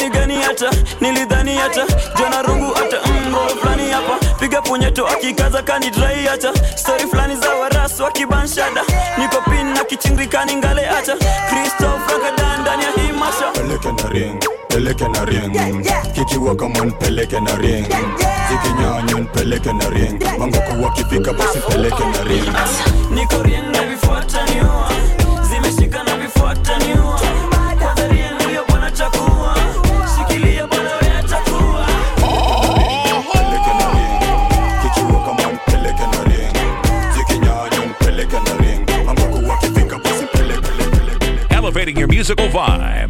reni 0.00 0.10
gani 0.10 0.34
hata 0.42 0.70
nilidhani 1.00 1.54
hata. 1.56 1.86
Jona 2.18 2.42
rungu 2.42 2.74
hata 2.74 2.96
mbo 3.28 3.38
fulani 3.48 3.90
hapa. 3.90 4.26
Piga 4.40 4.62
punyeto 4.62 5.06
akikaza 5.06 5.62
kani 5.62 5.90
drai 5.90 6.24
hata. 6.26 6.52
Stori 6.76 7.06
fulani 7.06 7.36
za 7.36 7.48
warasu 7.54 8.02
wakibanshada 8.02 8.82
niko 9.18 9.40
pin 9.50 9.66
na 9.74 9.84
kichingirikani 9.84 10.56
ngale 10.56 10.82
hata. 10.84 11.16
Kristof 11.50 12.12
rakadan 12.12 12.60
ndani 12.60 12.82
ya 12.84 12.90
hii 12.90 13.12
masha. 13.12 13.50
Peleke 13.52 13.92
na 14.02 14.08
ring 14.10 14.44
peleke 14.68 15.08
na 15.08 15.24
ring. 15.24 15.86
Kikiwa 16.14 16.56
kama 16.56 16.90
peleke 16.90 17.40
na 17.40 17.56
ring. 17.56 17.86
Zikinyanya 18.50 19.24
peleke 19.32 19.72
na 19.72 19.88
ring. 19.90 20.22
Mangoko 20.38 20.82
wakifika 20.84 21.32
basi 21.32 21.58
peleke 21.58 22.04
na 22.04 22.22
ring. 22.24 22.44
Niko 23.10 23.42
ring 23.42 23.66
na 23.72 23.82
vifuata 23.82 24.44
niua 24.46 24.90
your 41.98 42.08
musical 42.08 42.46
vibe 42.48 43.09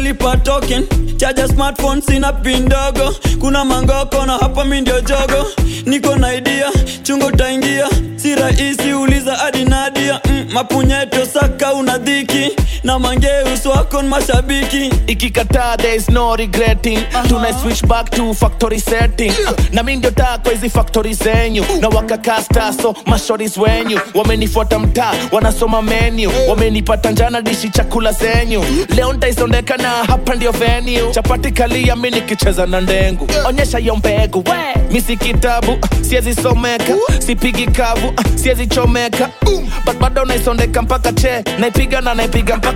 nishalipa 0.00 0.36
token 0.36 0.86
chaja 1.16 1.48
smartphone 1.48 2.02
sina 2.02 2.32
pin 2.32 2.62
ndogo 2.66 3.14
kuna 3.40 3.64
mangoko 3.64 4.26
na 4.26 4.32
hapa 4.38 4.64
mi 4.64 4.80
jogo. 5.00 5.46
Niko 5.86 6.16
na 6.16 6.34
idea 6.34 6.70
chungo 7.02 7.26
utaingia 7.26 7.88
si 8.16 8.34
rahisi 8.34 8.92
uliza 8.92 9.44
adinadia 9.44 10.20
mm, 10.24 10.46
mapunyeto 10.52 11.26
saka 11.26 11.74
una 11.74 11.98
na 12.86 12.98
mangeus 12.98 13.66
wako 13.66 14.02
mashabiki. 14.02 14.90
Ikikataa 15.06 15.76
there 15.76 15.96
is 15.96 16.08
no 16.08 16.36
regretting. 16.36 16.98
Tuna 17.28 17.52
switch 17.60 17.82
back 17.88 18.10
to 18.10 18.32
factory 18.34 18.78
setting. 18.78 19.30
Uh, 19.32 19.52
na 19.72 19.82
mi 19.82 19.96
ndio 19.96 20.10
taa 20.10 20.38
kwa 20.38 20.52
hizi 20.52 20.70
factory 20.70 21.14
zenyu. 21.14 21.64
Na 21.80 21.88
wakakasta 21.88 22.72
so 22.72 22.94
mashoris 23.06 23.56
wenyu 23.56 24.00
wamenifuata 24.14 24.78
mtaa 24.78 25.14
wanasoma 25.32 25.82
menu. 25.82 26.30
Wamenipata 26.48 27.10
njana 27.10 27.42
dishi 27.42 27.68
chakula 27.70 28.12
zenyu. 28.12 28.64
Leo 28.96 29.12
ntaisondeka 29.12 29.76
na 29.76 29.88
hapa 29.90 30.34
ndio 30.34 30.52
venue. 30.52 31.10
Chapati 31.10 31.50
kalia 31.52 31.96
mi 31.96 32.10
nikicheza 32.10 32.66
na 32.66 32.80
ndengu. 32.80 33.28
Onyesha 33.46 33.78
hiyo 33.78 33.96
mbegu. 33.96 34.44
Mi 34.90 35.00
si 35.00 35.16
kitabu 35.16 35.72
uh, 35.72 35.78
siezi 36.08 36.34
someka. 36.34 36.94
Sipigi 37.18 37.66
kavu 37.66 38.08
uh, 38.08 38.14
siezi 38.34 38.66
chomeka. 38.66 39.28
But 39.84 39.98
bado 40.00 40.24
naisondeka 40.24 40.82
mpaka 40.82 41.12
che. 41.12 41.44
Naipiga 41.58 42.00
na 42.00 42.14
naipiga 42.14 42.56
mpaka 42.56 42.75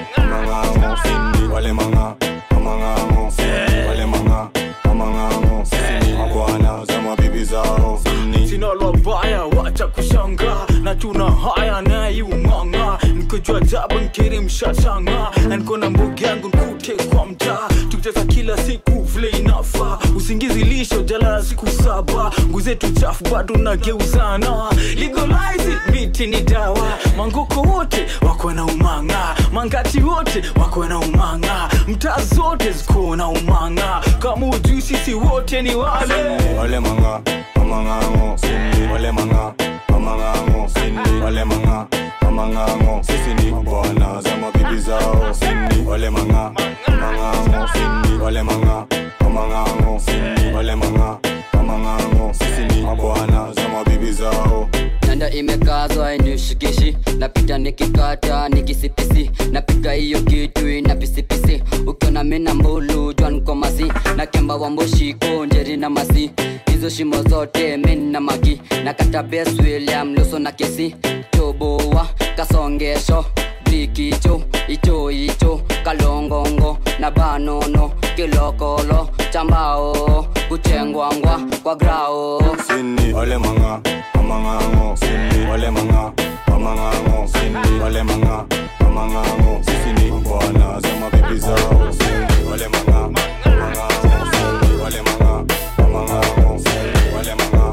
wale 1.61 1.73
manga 1.73 2.15
mamangango 2.51 3.31
sini 3.31 3.87
wale 3.87 4.05
manga 4.05 4.49
ni 6.01 6.33
bwana 6.33 6.85
za 6.85 7.01
mabibi 7.01 7.43
zao. 7.43 7.99
Sini 8.03 8.47
sina 8.49 8.67
lobaya 8.73 9.43
wacha 9.43 9.87
kushanga 9.87 10.55
na 10.83 10.95
tuna 10.95 11.31
haya 11.31 11.81
naiumanga 11.81 12.97
nikojua 13.15 13.59
jaba 13.61 13.95
nkiri 14.01 14.39
mshashanga 14.39 15.31
na 15.49 15.57
niko 15.57 15.77
na 15.77 15.89
mbogi 15.89 16.23
yangu 16.23 16.47
nkute 16.47 16.93
kwa 16.93 17.25
mtaa. 17.25 17.67
Tukicheza 17.89 18.25
kila 18.25 18.57
siku 18.57 19.03
vile 19.03 19.29
inafa 19.29 19.99
usingizi 20.17 20.63
lisho 20.63 21.01
jala 21.03 21.43
siku 21.43 21.67
saba. 21.67 22.31
Nguzetu 22.49 22.91
chafu 22.91 23.23
bado 23.31 23.55
nageuzana. 23.55 24.69
Legalize 24.95 25.71
it, 25.71 25.91
miti 25.91 26.27
ni 26.27 26.41
dawa. 26.41 26.97
Mangoko 27.17 27.61
wote 27.61 28.05
wako 28.21 28.51
na 28.51 28.65
umanga 28.65 29.35
mangati 29.51 29.99
wote 30.01 30.43
wako 30.59 30.85
na 30.85 30.99
umanga. 30.99 31.69
Mtaa 31.87 32.21
zote 32.35 32.71
ziko 32.71 33.15
na 33.15 33.27
umanga. 33.27 34.01
Kama 34.19 34.47
ujui 34.47 34.81
sisi 34.81 35.13
wote 35.13 35.61
ni 35.61 35.75
wale. 35.75 36.13
Wale 36.59 36.79
manga 36.79 37.21
mamangango 37.55 38.37
wale 38.93 39.11
manga 39.11 39.53
mamangango 39.89 40.69
wale 41.23 41.43
manga 41.43 41.87
mamangango 42.21 43.01
sisi 43.03 43.45
ni 43.45 43.51
bwana 43.51 44.21
za 44.21 44.37
mabibi 44.37 44.81
zao. 44.81 45.35
Wale 45.85 46.09
manga 46.09 46.51
mamangango 46.87 48.23
wale 48.23 48.43
manga 48.43 48.85
mamangango 49.23 50.01
wale 50.55 50.75
manga 50.75 51.17
mamangango 51.53 52.33
sisi 52.33 52.75
ni 52.75 52.95
bwana 52.95 53.53
za 53.53 53.69
mabibi 53.69 54.11
zao 54.11 54.69
nanda 55.21 55.37
imekazwa 55.37 56.15
inishikishi. 56.15 56.97
Napita 57.17 57.57
nikikata 57.57 58.49
nikisipisi. 58.49 59.31
Napiga 59.51 59.91
hiyo 59.93 60.21
kitu 60.21 60.69
ina 60.69 60.95
pisipisi 60.95 61.63
ukiona 61.87 62.23
mina 62.23 62.53
mbulu 62.53 63.13
jwan 63.13 63.41
komasi 63.41 63.85
na 64.17 64.25
kemba 64.25 64.55
wamboshiko 64.55 65.27
konjeri 65.27 65.77
na 65.77 65.89
masi. 65.89 66.31
Hizo 66.71 66.89
shimo 66.89 67.23
zote 67.23 67.77
min 67.77 68.11
na 68.11 68.19
magi 68.19 68.61
na 68.83 68.93
kata 68.93 69.23
bes 69.23 69.59
william 69.59 70.15
luso 70.15 70.39
na 70.39 70.51
kesi. 70.51 70.95
Toboa 71.31 72.07
kasongesho. 72.35 73.25
Ikicho 73.71 74.41
icho 74.67 75.11
icho. 75.11 75.61
Kalongongo 75.83 76.77
na 76.99 77.11
banono 77.11 77.91
kilokolo 78.15 79.09
chambao. 79.33 80.27
Kuchengwangwa 80.49 81.41
kwa 81.63 81.75
grao. 81.75 82.41
Sini 82.67 83.13
ole 83.13 83.37
manga 83.37 83.81
mamangango 84.31 84.95
sini 84.97 85.45
wale 85.49 85.69
manga 85.71 86.11
mamangango 86.47 87.27
sini 87.27 87.79
wale 87.83 88.03
manga 88.03 88.45
mamangango 88.79 89.61
sisi 89.65 89.93
ni 90.05 90.11
bwana 90.11 90.79
za 90.81 90.89
mabibi 90.99 91.39
zao 91.39 91.91
sini 91.97 92.49
wale 92.51 92.67
manga 92.67 93.09
mamangango 93.45 94.31
sini 94.31 94.81
wale 94.83 95.01
manga 95.01 95.53
mamangango 95.77 96.59
sini 96.59 97.15
wale 97.15 97.35
manga 97.35 97.70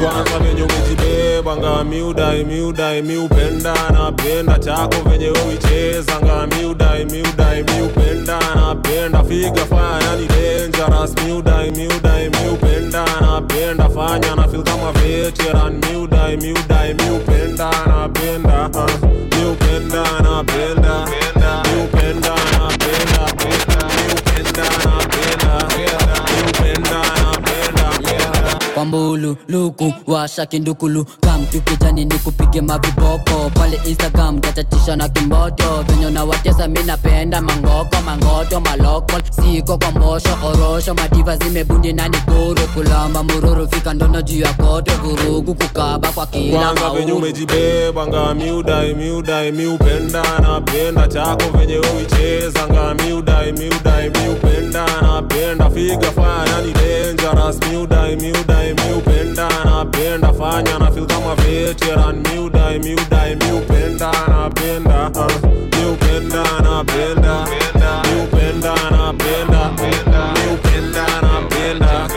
kwanza 0.00 0.38
venye 0.38 0.62
umejibeba 0.62 1.56
ngamiudai 1.56 2.44
miudai 2.44 3.02
miupenda 3.02 3.74
napenda 3.92 4.58
chako 4.58 4.96
venye 5.10 5.30
uicheza 5.30 6.12
miudai 6.58 7.04
miudai 7.04 7.62
miupenda 7.62 8.38
napenda 8.54 9.24
figa 9.24 9.64
faya 9.66 10.02
yani 10.10 10.26
dangerous 10.26 11.14
miudai 11.24 11.70
miudai 11.70 12.28
miupenda 12.30 13.04
napenda 13.20 13.88
fanya 13.88 14.34
na 14.36 14.48
fil 14.48 14.62
kama 14.62 14.92
veteran 14.92 15.72
miudai 15.90 16.36
miudai 16.36 16.94
miupenda 16.94 17.70
napenda 17.86 18.68
napenda 18.68 18.86
miupenda 19.36 20.02
napenda 20.22 21.62
miupenda 21.72 22.34
napenda 28.78 28.98
kwambulu 28.98 29.36
luku 29.48 29.92
washa 30.06 30.46
kindukulu. 30.46 31.04
Kam 31.20 31.46
kijani 31.46 32.04
ni 32.04 32.14
kupige 32.18 32.60
maviboko 32.60 33.50
pale 33.54 33.80
instagram 33.86 34.40
tatatisha 34.40 34.96
na 34.96 35.08
kimboto. 35.08 35.84
Venye 35.88 36.10
na 36.10 36.24
watesa 36.24 36.68
mi 36.68 36.82
napenda 36.82 37.40
mangoko 37.40 37.96
mangoto 38.04 38.60
maloko. 38.60 39.12
Siko 39.30 39.78
kwa 39.78 39.90
mbosho 39.90 40.38
orosho 40.44 40.94
madiva 40.94 41.36
zimebundi 41.36 41.92
na 41.92 42.08
nikuru 42.08 42.68
kulamba 42.74 43.22
mururu 43.22 43.68
fika 43.68 43.94
ndono 43.94 44.22
juu 44.22 44.40
ya 44.40 44.52
koto. 44.52 44.92
Vurugu 45.02 45.54
kukaba 45.54 46.08
kwa 46.12 46.26
kilakwanza 46.26 46.90
venye 46.90 47.12
umejibeba 47.12 48.02
umejibebanga 48.02 48.34
miudai 48.34 48.94
miudai 48.94 49.52
miupenda 49.52 50.22
napenda 50.40 51.08
chako 51.08 51.58
venye 51.58 51.78
uichezanga 51.78 52.94
miudai 52.94 53.52
miudai 53.52 54.10
miupenda 54.10 54.86
napenda 55.02 55.70
figa 55.70 56.10
fanya 56.12 56.62
ni 56.66 56.72
dangerous 56.72 57.58
miudai 57.70 58.16
miudai 58.16 58.67
miupenda 58.74 59.48
napenda 59.64 60.32
fanya 60.32 60.78
na 60.78 60.90
feel 60.90 61.06
kama 61.06 61.34
veteran. 61.34 62.16
Miudai 62.32 62.78
miudai 62.78 63.36
miupenda 63.36 64.12
napenda 64.28 65.10
uh, 65.10 65.26
miupenda 65.78 66.42
napenda 66.62 67.46
miupenda 68.04 68.74
napenda 68.90 69.70
miupenda 70.34 71.06
napenda 71.22 72.08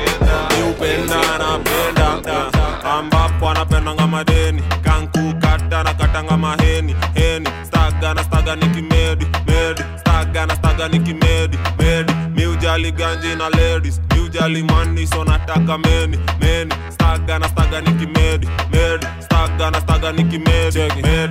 miupenda 0.58 1.18
napenda 1.38 2.52
ambapo 2.84 3.50
anapendanga 3.50 4.08
madeni 4.08 4.62
kankukata 4.84 5.84
na 5.84 5.94
katanga 5.94 6.38
maheni 6.38 6.96
heni 7.14 7.50
staga 7.68 8.14
na 8.14 8.24
staga 8.24 8.56
nikimedi 8.56 9.26
medi 9.48 9.84
staga 10.00 10.46
na 10.46 10.56
staga 10.56 10.88
nikimedi 10.88 11.58
medi 11.80 12.14
miujali 12.36 12.92
ganji 12.92 13.36
na 13.36 13.50
ladies 13.50 14.02
miujali 14.32 14.64
mani 14.64 15.08
so 15.08 15.24
nataka 15.24 15.78
meni 15.78 16.18
meni 16.42 16.74
staga 16.90 17.40
na 17.40 17.50
staga 17.50 17.82
nikimedi 17.82 18.48
medi. 18.72 19.06
Staga 19.20 19.72
na 19.72 19.82
staga 19.82 20.12
nikimedi 20.12 20.80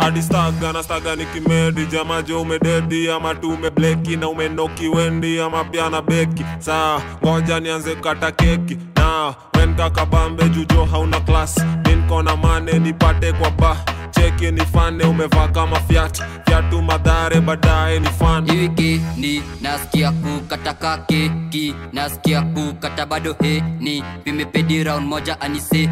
hadi 0.01 0.23
staga 0.23 0.73
na 0.73 0.83
staga 0.83 1.17
nikimedi 1.17 1.87
jamajo 1.87 2.41
umededi 2.43 3.11
ama 3.11 3.35
tu 3.35 3.51
umebleki 3.51 4.17
na 4.17 4.29
umenoki 4.29 4.89
wendi 4.89 5.41
ama 5.41 5.65
pia 5.65 5.91
na 5.91 6.03
beki. 6.03 6.45
Saa 6.59 7.01
ngoja 7.25 7.61
nianze 7.61 7.95
kata 7.95 8.33
keki. 8.33 8.79
Na 8.97 9.35
wenkakabambe 9.59 10.49
jujo 10.49 10.85
hauna 10.85 11.21
klas 11.21 11.65
minkona 11.87 12.37
mane 12.37 12.79
nipate 12.79 13.33
kwa 13.33 13.51
ba. 13.51 13.77
Cheki 14.11 14.51
ni 14.51 14.61
fane 14.61 15.05
umevaa 15.05 15.49
kama 15.49 15.81
fyat 15.81 16.23
fyatu 16.47 16.83
madhare 16.83 17.41
baadaye 17.41 18.01
ni 18.01 18.07
fan 18.09 18.51
wikendi 18.51 19.43
nasikia 19.61 20.13
kukata 20.13 20.97
keki. 20.99 21.75
Nasikia 21.93 22.43
kukata 22.43 22.90
bado 22.97 23.35
heni 23.43 24.03
vimepedi 24.25 24.85
round 24.85 25.07
moja 25.07 25.41
anise 25.41 25.89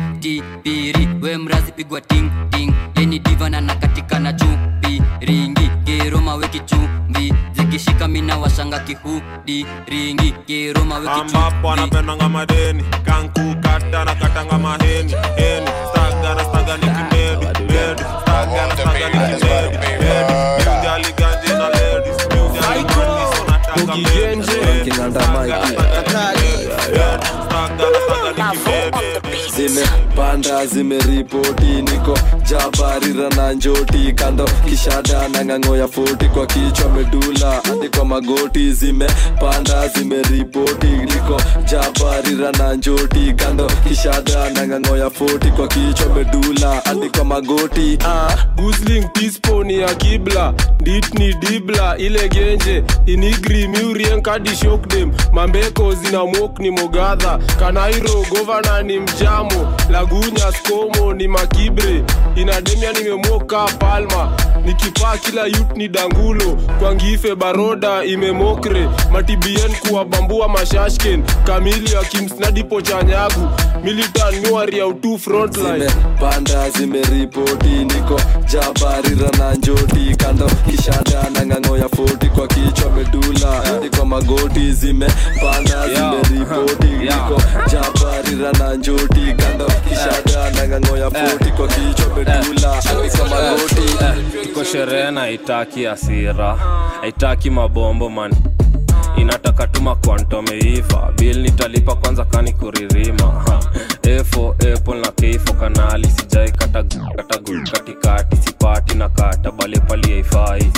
piri 0.63 1.09
we 1.23 1.37
mrazi 1.37 1.73
pigwa 1.73 2.01
ting 2.01 2.31
ting. 2.51 2.73
Yeni 2.97 3.19
divana 3.19 3.61
na 3.61 3.75
nakatika 3.75 4.19
na 4.19 4.33
chupi 4.33 5.03
ringi. 5.21 5.71
Geroma 5.85 6.35
weki 6.35 6.61
chumvi 6.61 7.35
zikishika 7.53 8.09
mina 8.09 8.39
washanga 8.39 8.79
kihudi 8.79 9.67
ringi. 9.87 10.35
Geroma 10.47 10.99
weki 10.99 11.11
ambapo 11.21 11.71
anapendanga 11.73 12.29
madeni. 12.29 12.83
Kankukata 13.05 14.05
na 14.05 14.15
katanga 14.15 14.59
maheni. 14.59 15.15
Heni 15.37 15.67
staga 15.91 16.35
na 16.35 16.45
staga 16.45 16.77
nikimedi 16.77 17.47
medi 17.73 18.03
staga 18.23 18.67
na 18.67 18.77
staga 18.77 19.09
nikimedi 19.09 19.79
medi 19.79 20.33
miujali 20.65 21.13
ganji 21.19 21.49
na 21.53 21.69
ladies 21.69 22.17
medi 22.31 22.59
medi 22.59 23.31
staga 23.37 23.67
na 23.67 23.73
staga 23.73 23.97
nikimedi 23.97 24.91
nikimedi 29.81 30.08
zimepanda 30.23 30.67
zimeripoti 30.67 31.65
niko 31.83 32.19
jabarira 32.51 33.29
na 33.37 33.53
njoti 33.53 34.13
kando 34.15 34.45
kishada 34.69 35.29
na 35.29 35.45
ng'ang'o 35.45 35.77
ya 35.77 35.89
foti 35.89 36.25
kwa 36.29 36.47
kichwa 36.47 36.89
medula 36.89 37.51
hadi 37.65 37.89
kwa 37.97 38.05
magoti 38.05 38.73
zimepanda 38.73 39.89
zimeripoti 39.89 40.87
niko 40.87 41.41
jabarira 41.71 42.53
na 42.53 42.75
njoti 42.75 43.33
kando 43.37 43.67
kishada 43.89 44.51
na 44.51 44.67
ng'ang'o 44.67 44.97
ya 44.97 45.11
foti 45.11 45.51
kwa 45.51 45.69
kichwa 45.69 46.15
medula 46.15 46.83
hadi 46.85 47.11
kwa 47.11 47.25
magoti 47.25 47.99
ah. 48.07 48.37
gusling 48.57 49.09
tisponi 49.13 49.79
ya 49.79 49.95
kibla 49.95 50.55
ditni 50.83 51.35
dibla 51.35 51.97
ile 51.99 52.29
genje 52.29 52.85
inigri 53.07 53.69
miurien 53.69 54.23
kadi 54.23 54.57
shokdem 54.57 55.13
mambeko 55.33 55.95
zina 55.95 56.25
mok 56.25 56.59
ni 56.59 56.71
mogadha 56.71 57.39
kanairo 57.59 58.25
govana 58.31 58.83
ni 58.83 58.99
mjamo 59.01 59.73
lagunya 60.09 60.53
skomo 60.53 61.15
ni 61.15 61.29
makibre. 61.29 62.05
Inademia 62.37 62.93
nimemoka 62.93 63.67
palma 63.79 64.33
nikipaa 64.65 65.17
kila 65.17 65.47
yut 65.47 65.77
ni 65.77 65.89
dangulo. 65.89 66.59
Kwangife 66.79 67.35
baroda 67.35 68.05
imemokre 68.05 68.89
matibien 69.13 69.75
kuwabambua 69.89 70.49
mashashken. 70.49 71.23
Kamili 71.45 71.97
akimsnadipo 71.97 72.81
chanyagu 72.83 73.49
militan 73.85 74.35
miwaria 74.41 74.87
utu 74.87 75.19
frontlinepanda 75.19 76.71
zimeripoti 76.71 77.69
niko 77.69 78.21
jabarira 78.53 79.31
na 79.39 79.55
njoti 79.55 80.17
kando 80.17 80.47
kishada 80.71 81.31
na 81.35 81.47
ng'ang'o 81.47 81.79
ya 81.79 81.89
foti 81.89 82.27
kwa 82.27 82.47
kichwa 82.49 82.91
medula. 82.91 83.49
Hadi 83.53 83.91
kwa 83.97 84.05
magoti 84.07 84.73
zimepanda 84.73 85.89
zimeripoti 85.89 86.87
niko 86.87 87.43
jabarira 87.71 88.53
na 88.53 88.75
njoti 88.75 89.35
kando 89.37 89.67
kishada 89.89 90.51
na 90.51 90.69
ng'ang'o 90.69 90.97
ya 90.97 91.11
foti 91.11 91.51
kwa 91.53 91.69
kichwa 91.69 92.17
medula. 92.17 92.69
Hadi 92.83 93.11
kwa 93.19 93.29
magoti 93.29 93.89
tuko 94.59 94.71
sherehe 94.71 95.11
na 95.11 95.21
haitaki 95.21 95.87
asira 95.87 96.55
haitaki 97.01 97.51
mabombo 97.51 98.09
man. 98.11 98.33
Inataka 99.17 99.67
tuma 99.67 99.97
kwantomeiva 99.97 101.13
bil 101.19 101.41
nitalipa 101.43 101.95
kwanza 101.95 102.25
kani 102.25 102.53
kuririma. 102.53 103.45
Efo 104.03 104.51
apple 104.75 105.01
na 105.01 105.11
keifo 105.13 105.53
kanali 105.53 106.09
sijai 106.11 106.51
katagu 106.53 106.97
katikati. 107.73 108.37
Sipati 108.37 108.95
na 108.97 109.09
kata 109.09 109.51
bale 109.53 109.81
paliaifai 109.81 110.73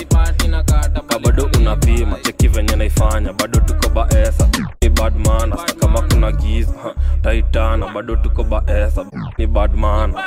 ka 1.08 1.18
bado 1.18 1.50
unapima 1.58 2.16
cheki 2.22 2.48
venye 2.48 2.76
naifanya. 2.76 3.32
Bado 3.32 3.60
tuko 3.60 3.88
baesa 3.88 4.48
ni 4.82 4.88
badmana 4.88 5.56
kama 5.80 6.02
kuna 6.02 6.32
giza. 6.32 6.94
Taitana 7.22 7.88
bado 7.88 8.16
tuko 8.16 8.44
baesa 8.44 9.04
ni 9.38 9.46
badmana 9.46 10.24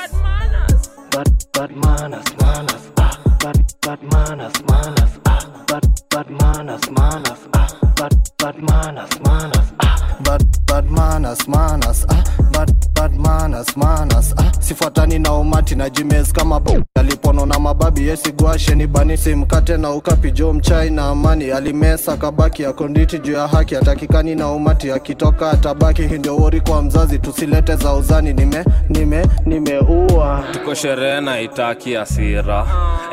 Bad, 1.14 1.30
bad 1.54 1.72
manners, 1.76 2.26
manners. 2.42 3.03
Bad, 3.44 3.74
bad 3.82 4.02
manners, 4.04 4.54
manners, 4.70 5.20
ah. 5.26 5.66
Bad, 5.68 5.86
bad 6.10 6.30
manners, 6.30 6.90
manners, 6.92 7.48
ah. 7.54 7.68
Bad, 7.98 8.14
bad 8.38 8.58
manners, 8.64 9.20
manners, 9.20 9.74
ah. 9.82 10.18
bad, 10.24 10.53
bad 10.74 10.90
manners, 10.90 11.48
manners, 11.48 12.04
ah. 12.10 12.24
bad, 12.52 12.72
bad 12.96 13.14
manners, 13.14 13.78
manners, 13.78 14.34
ah. 14.40 14.52
sifuatani 14.60 15.20
na 15.20 15.34
umati 15.34 15.76
na 15.76 15.90
jimes 15.90 16.34
kama 16.34 16.62
alipono 16.96 17.46
na 17.46 17.60
mababi 17.60 18.08
yesigwashe 18.08 18.76
ni 18.76 18.88
bani 18.88 19.18
simkate 19.18 19.78
na 19.78 19.90
ukapi 19.92 20.32
jo 20.32 20.54
mchai 20.54 20.90
na 20.90 21.06
amani. 21.10 21.52
Alimesa 21.52 22.18
kabaki 22.18 22.62
ya 22.64 22.74
konditi 22.74 23.20
juu 23.20 23.34
ya 23.34 23.48
haki 23.48 23.76
atakikani 23.76 24.36
na 24.36 24.52
umati. 24.52 24.92
Akitoka 24.92 25.52
atabaki 25.52 26.02
hindio 26.02 26.38
wori 26.38 26.62
kwa 26.62 26.82
mzazi 26.82 27.20
tusilete 27.20 27.76
za 27.76 27.94
uzani. 27.94 28.34
Nime 28.34 28.66
nime 28.90 29.26
nimeua. 29.46 30.44
Tuko 30.52 30.74
sherehe 30.76 31.22
na 31.22 31.42
itaki 31.42 31.96
asira 31.98 32.66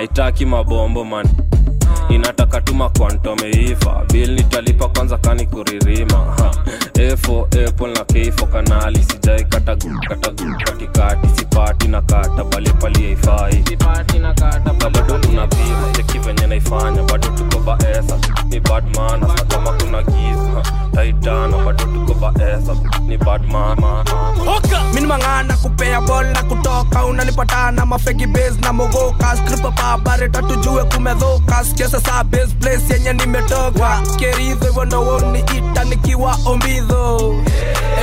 itaki 0.05 0.46
mabombo 0.46 1.05
man 1.05 1.27
inataka 2.14 2.61
tuma 2.61 2.88
kwantomeiva 2.88 4.05
bil 4.12 4.31
nitalipa 4.35 4.88
kwanza 4.88 5.18
kani 5.18 5.46
kuririma. 5.46 6.16
Ha. 6.16 6.51
apple 7.68 7.92
na 7.92 8.05
keifo 8.05 8.46
kanali. 8.46 9.05
Sijai 9.05 9.44
katagu 9.44 9.90
katikati 10.64 11.29
sipati 11.37 11.88
na 11.88 12.03
kata 12.03 12.44
bale 12.44 12.70
pali 12.73 13.03
haifai. 13.07 13.64
Ka 14.81 14.90
bado 14.90 15.14
unapima 15.29 15.90
cheki 15.92 16.18
venye 16.18 16.46
naifanya. 16.46 17.03
Bado 17.03 17.29
tuko 17.29 17.59
baesa 17.61 18.18
ni 18.49 18.61
badmana 18.61 19.29
sa 19.38 19.44
kama 19.44 19.73
kuna 19.73 20.03
giza. 20.03 20.62
Taitana 20.94 21.57
bado 21.64 21.85
tuko 21.85 22.14
baesa 22.14 22.77
ni 23.07 23.16
badmana 23.16 24.05
mini 24.94 25.07
mang'ana 25.07 25.57
kupea 25.57 26.01
bol 26.01 26.27
na 26.27 26.42
kutoka. 26.42 27.05
Unanipatana 27.05 27.87
mafegi 27.87 28.27
na 28.62 28.73
mogoka 28.73 29.37
skripa 29.37 29.70
pabare 29.70 30.29
tatujue 30.29 30.85
kumedhoka 30.85 31.64
skesa 31.64 31.99
saa 32.06 32.24
best 32.24 32.54
place 32.60 32.92
yenye 32.94 33.12
nimetoka. 33.12 34.00
Keridho 34.18 34.66
hivyo 34.66 34.84
ndo 34.84 35.02
woni 35.02 35.38
ita 35.40 35.84
nikiwa 35.84 36.38
ombidho 36.44 37.34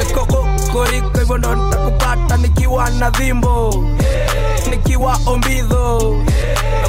ekokokoriko 0.02 1.20
hivyo 1.20 1.38
ndo 1.38 1.56
nitakupata 1.56 2.38
nikiwa 2.38 2.90
na 2.90 3.10
dhimbo 3.10 3.86
nikiwa 4.70 5.18
ombidho 5.26 6.16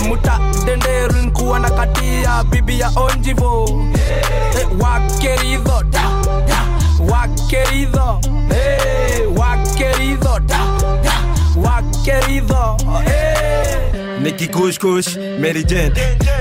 muta 0.09 0.41
denderu 0.65 1.15
nkuwa 1.23 1.59
na 1.59 1.71
katia 1.71 2.45
bibi 2.45 2.81
ya 2.81 2.91
onjivo. 2.97 3.85
Eh, 4.61 4.69
wakeridho 4.81 5.83
da, 5.83 6.03
da, 6.47 6.65
wakeridho 7.13 8.21
hey, 8.51 8.79
hey. 13.05 13.88
Nikikushkush 14.23 15.17
Mary 15.41 15.65
Jane. 15.65 15.93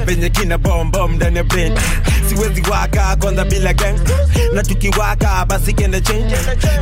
Venye 0.06 0.30
kina 0.30 0.58
bombom 0.58 1.16
ndani 1.16 1.38
ya 1.38 1.44
brain. 1.44 1.74
Siwezi 2.30 2.62
waka 2.72 3.16
kwanza 3.16 3.46
bila 3.46 3.74
gang. 3.74 3.96
Na 4.54 4.63
tukiwaka 4.63 5.46
basi 5.46 5.74
kende 5.74 6.02
change. 6.02 6.36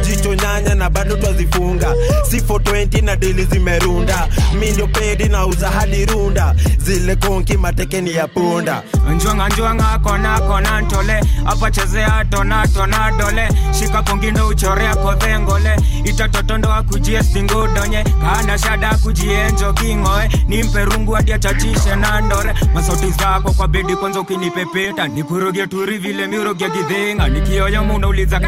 Jicho 0.06 0.36
nyanya 0.36 0.76
na 0.76 0.90
bado 0.90 1.16
twazifunga. 1.16 1.96
Si 2.30 2.38
420 2.40 3.02
na 3.04 3.16
dili 3.16 3.46
zimerunda. 3.46 4.28
Mi 4.60 4.72
ndio 4.72 4.88
pedi 4.88 5.24
na 5.30 5.46
uza 5.46 5.70
hadi 5.70 6.06
runda. 6.06 6.56
Zile 6.78 7.16
konki 7.16 7.58
matekeni 7.58 8.14
ya 8.14 8.28
punda. 8.28 8.84
Njwanga 9.16 9.50
njwanga 9.50 10.00
kona 10.04 10.40
kona 10.40 10.82
ntole. 10.82 11.22
Apa 11.46 11.72
chezea 11.72 12.26
tona 12.30 12.68
tona 12.68 13.12
dole. 13.20 13.50
Shika 13.80 14.02
kongindo 14.04 14.48
uchorea 14.48 14.96
kodhengole 14.96 15.76
itatotondo 16.04 16.84
kujie 16.92 17.24
stingudonye 17.24 18.04
kana 18.04 18.58
shada 18.58 18.96
kujienjo 18.96 19.74
kingoe 19.74 20.30
nimpe 20.48 20.85
rungu 20.86 21.12
hadi 21.12 21.34
achachishe 21.34 21.96
na 21.96 22.22
ndore. 22.22 22.54
Masauti 22.74 23.12
zako 23.12 23.52
kwa 23.52 23.68
bedi 23.68 23.96
kwanza 23.96 24.20
ukinipepeta 24.20 25.08
nikuroge 25.08 25.68
turi 25.68 25.98
vile 25.98 26.28
miroge 26.28 26.70
kidhinga 26.70 27.28
nikioya 27.28 27.84
munauliza 27.84 28.40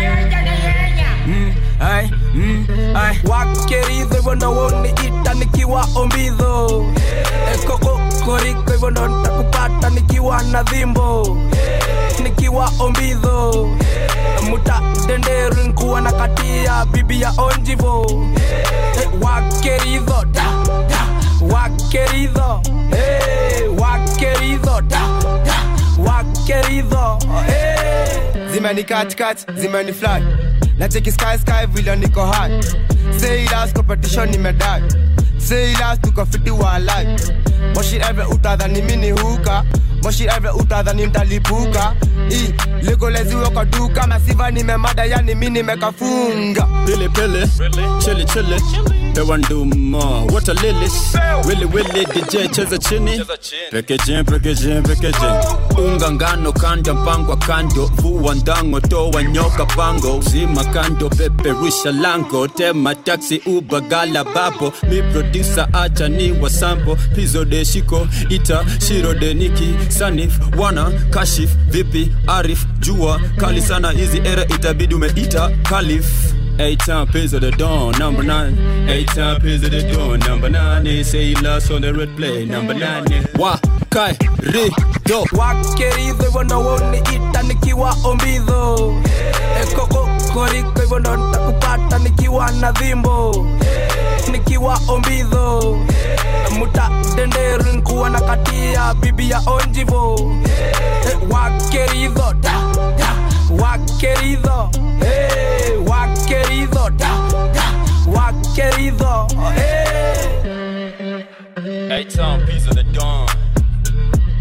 mm, 1.28 1.54
ai, 1.80 2.12
mm, 2.34 2.68
ai. 2.96 3.20
nikiwa 5.40 5.88
ombidho 5.96 6.86
ekoko 7.54 8.00
koriko 8.26 8.72
hivyo 8.72 8.90
ndo 8.92 9.08
ntakupata 9.08 9.90
nikiwa 9.90 10.44
na 10.44 10.64
dhimbo 10.64 11.38
nikiwa 12.24 12.72
ombidho 12.80 13.70
muta 14.50 14.82
denderu 15.08 15.64
nkuwa 15.64 16.02
na 16.02 16.12
katia 16.12 16.86
bibi 16.86 17.22
ya 17.22 17.34
onjivo. 17.38 18.24
Eh, 19.02 19.10
wakeridho 19.22 20.26
da, 20.32 20.46
da, 21.92 22.62
hey, 22.92 23.68
wa 23.70 23.98
querido, 24.20 24.82
da, 24.90 25.20
da, 25.46 25.56
wakeridho 25.98 27.20
hey. 27.48 28.52
zimeni 28.52 28.84
kat, 28.84 29.46
zimeni 29.56 29.94
fly. 29.94 30.22
Na 30.78 30.88
cheki 30.88 31.12
sky 31.12 31.38
sky 31.38 31.66
vile 31.66 31.96
niko 31.96 32.26
hot. 32.26 32.66
say 33.20 33.46
last 33.46 33.74
competition 33.74 34.30
nimedai 34.30 34.82
say 35.40 35.74
last 35.80 36.02
tuko 36.02 36.26
fiti 36.26 36.52
wa 36.52 36.78
life. 36.78 37.32
Moshi 37.76 37.98
every 38.02 38.24
utadhani 38.26 38.82
mini 38.82 39.12
huka. 39.12 39.64
Moshi 40.04 40.28
every 40.28 40.50
utadhani 40.52 41.06
mtalipuka. 41.08 41.96
I 42.30 42.54
legoleziwe 42.82 43.50
kwa 43.50 43.66
duka. 43.66 44.08
Masiva 44.08 44.52
nimemada 44.52 45.06
yani 45.06 45.36
mi 45.36 45.50
nimekafunga 45.50 46.68
Pili 46.86 47.10
hewa 49.18 49.38
nduma, 49.38 50.00
wata 50.34 50.54
lilis, 50.54 50.94
wili, 51.48 52.06
DJ 52.06 52.52
cheza 52.52 52.78
chini, 52.78 53.22
packaging 53.72 54.24
packaging 54.24 54.82
packaging, 54.82 55.58
unga 55.78 56.12
ngano 56.12 56.52
kanda 56.54 56.94
mpangwa 56.94 57.38
kando, 57.38 57.86
vua 57.86 58.36
ndango 58.36 58.80
toa 58.80 59.24
nyoka 59.24 59.66
pango, 59.66 60.22
zima 60.22 60.66
kando 60.66 61.10
peperusha 61.10 61.92
lango, 61.92 62.48
tema 62.48 62.96
taxi 62.96 63.42
uber 63.46 63.82
gala 63.82 64.24
bapo, 64.24 64.74
mi 64.90 65.02
producer 65.02 65.68
acha 65.74 66.10
ni 66.10 66.32
wasambo, 66.32 66.96
pizo 67.16 67.46
de 67.46 67.66
shiko, 67.66 68.08
ita 68.30 68.66
shiro 68.88 69.14
de 69.14 69.34
niki, 69.34 69.76
sanif, 69.90 70.40
wana, 70.58 70.92
kashif, 71.10 71.50
vipi, 71.70 72.12
arif, 72.28 72.66
jua, 72.80 73.20
kali 73.38 73.62
sana 73.62 73.92
hizi 73.92 74.18
era 74.18 74.46
itabidi 74.46 74.96
umeita, 74.96 75.50
kalif. 75.70 76.06
Eight 76.60 76.80
time 76.80 77.08
pays 77.08 77.34
of 77.34 77.42
the 77.42 77.52
dawn, 77.52 77.92
number 78.00 78.24
nine. 78.24 78.58
Eight 78.90 79.08
time 79.08 79.36
of 79.36 79.42
the 79.42 79.92
dawn, 79.94 80.20
number 80.20 80.50
nine. 80.50 80.84
They 80.84 81.04
say 81.04 81.34
last 81.36 81.70
on 81.72 81.82
the 81.82 81.94
red 81.94 82.16
play, 82.18 82.46
number 82.46 82.74
nine. 82.74 83.06
Wa 83.36 83.58
kai 83.90 84.18
ri 84.42 84.70
do. 85.06 85.24
wakeridho 85.32 86.24
hivyo 86.26 86.44
ndo 86.44 86.60
woni 86.62 86.98
ita 86.98 87.44
nikiwa 87.44 87.96
ombidho 88.04 88.94
ekoko 89.62 90.10
koriko 90.34 90.82
hivyo 90.82 91.00
ndo 91.00 91.16
nitakupata 91.18 92.00
nikiwa 92.00 92.52
na 92.52 92.72
dhimbo 92.72 93.48
nikiwa 94.32 94.80
ombidho 94.88 95.78
muta 96.60 96.90
denderu 97.16 97.74
nkuwa 97.74 98.10
na 98.10 98.22
katia 98.22 98.94
bibi 98.94 99.30
ya 99.30 99.42
onjivo 99.46 100.34
Eh, 101.10 101.18
da, 102.42 102.62
da, 102.98 103.27
Guá 103.50 103.78
querido, 104.00 104.70
eh, 105.02 105.78
guá 105.86 106.08
querido, 106.28 106.90
guá 108.06 108.34
querido, 108.54 109.28
eh. 109.56 111.26
Hey 111.90 112.06
Tom, 112.06 112.46
piece 112.46 112.68
of 112.68 112.76
the 112.76 112.84
dawn. 112.94 113.26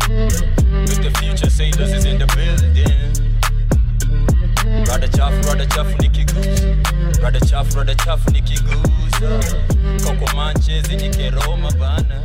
Mr. 0.09 1.11
Future, 1.19 1.51
say 1.51 1.71
this 1.71 1.93
is 1.93 2.05
in 2.05 2.19
the 2.19 2.27
building. 2.35 2.77
Rather 4.89 5.09
Chaff, 5.09 5.33
rather 5.47 5.67
Chaff, 5.67 5.87
Nicky 6.01 6.25
Goose. 6.25 7.21
Rather 7.23 7.41
Chaff, 7.41 7.75
rather 7.77 7.95
Chaff, 7.95 8.29
Nicky 8.33 8.57
Goose. 8.57 9.21
Coco 10.05 10.37
Manches, 10.37 10.89
Nicky 10.91 11.31
Roma 11.31 11.71
Banner. 11.79 12.25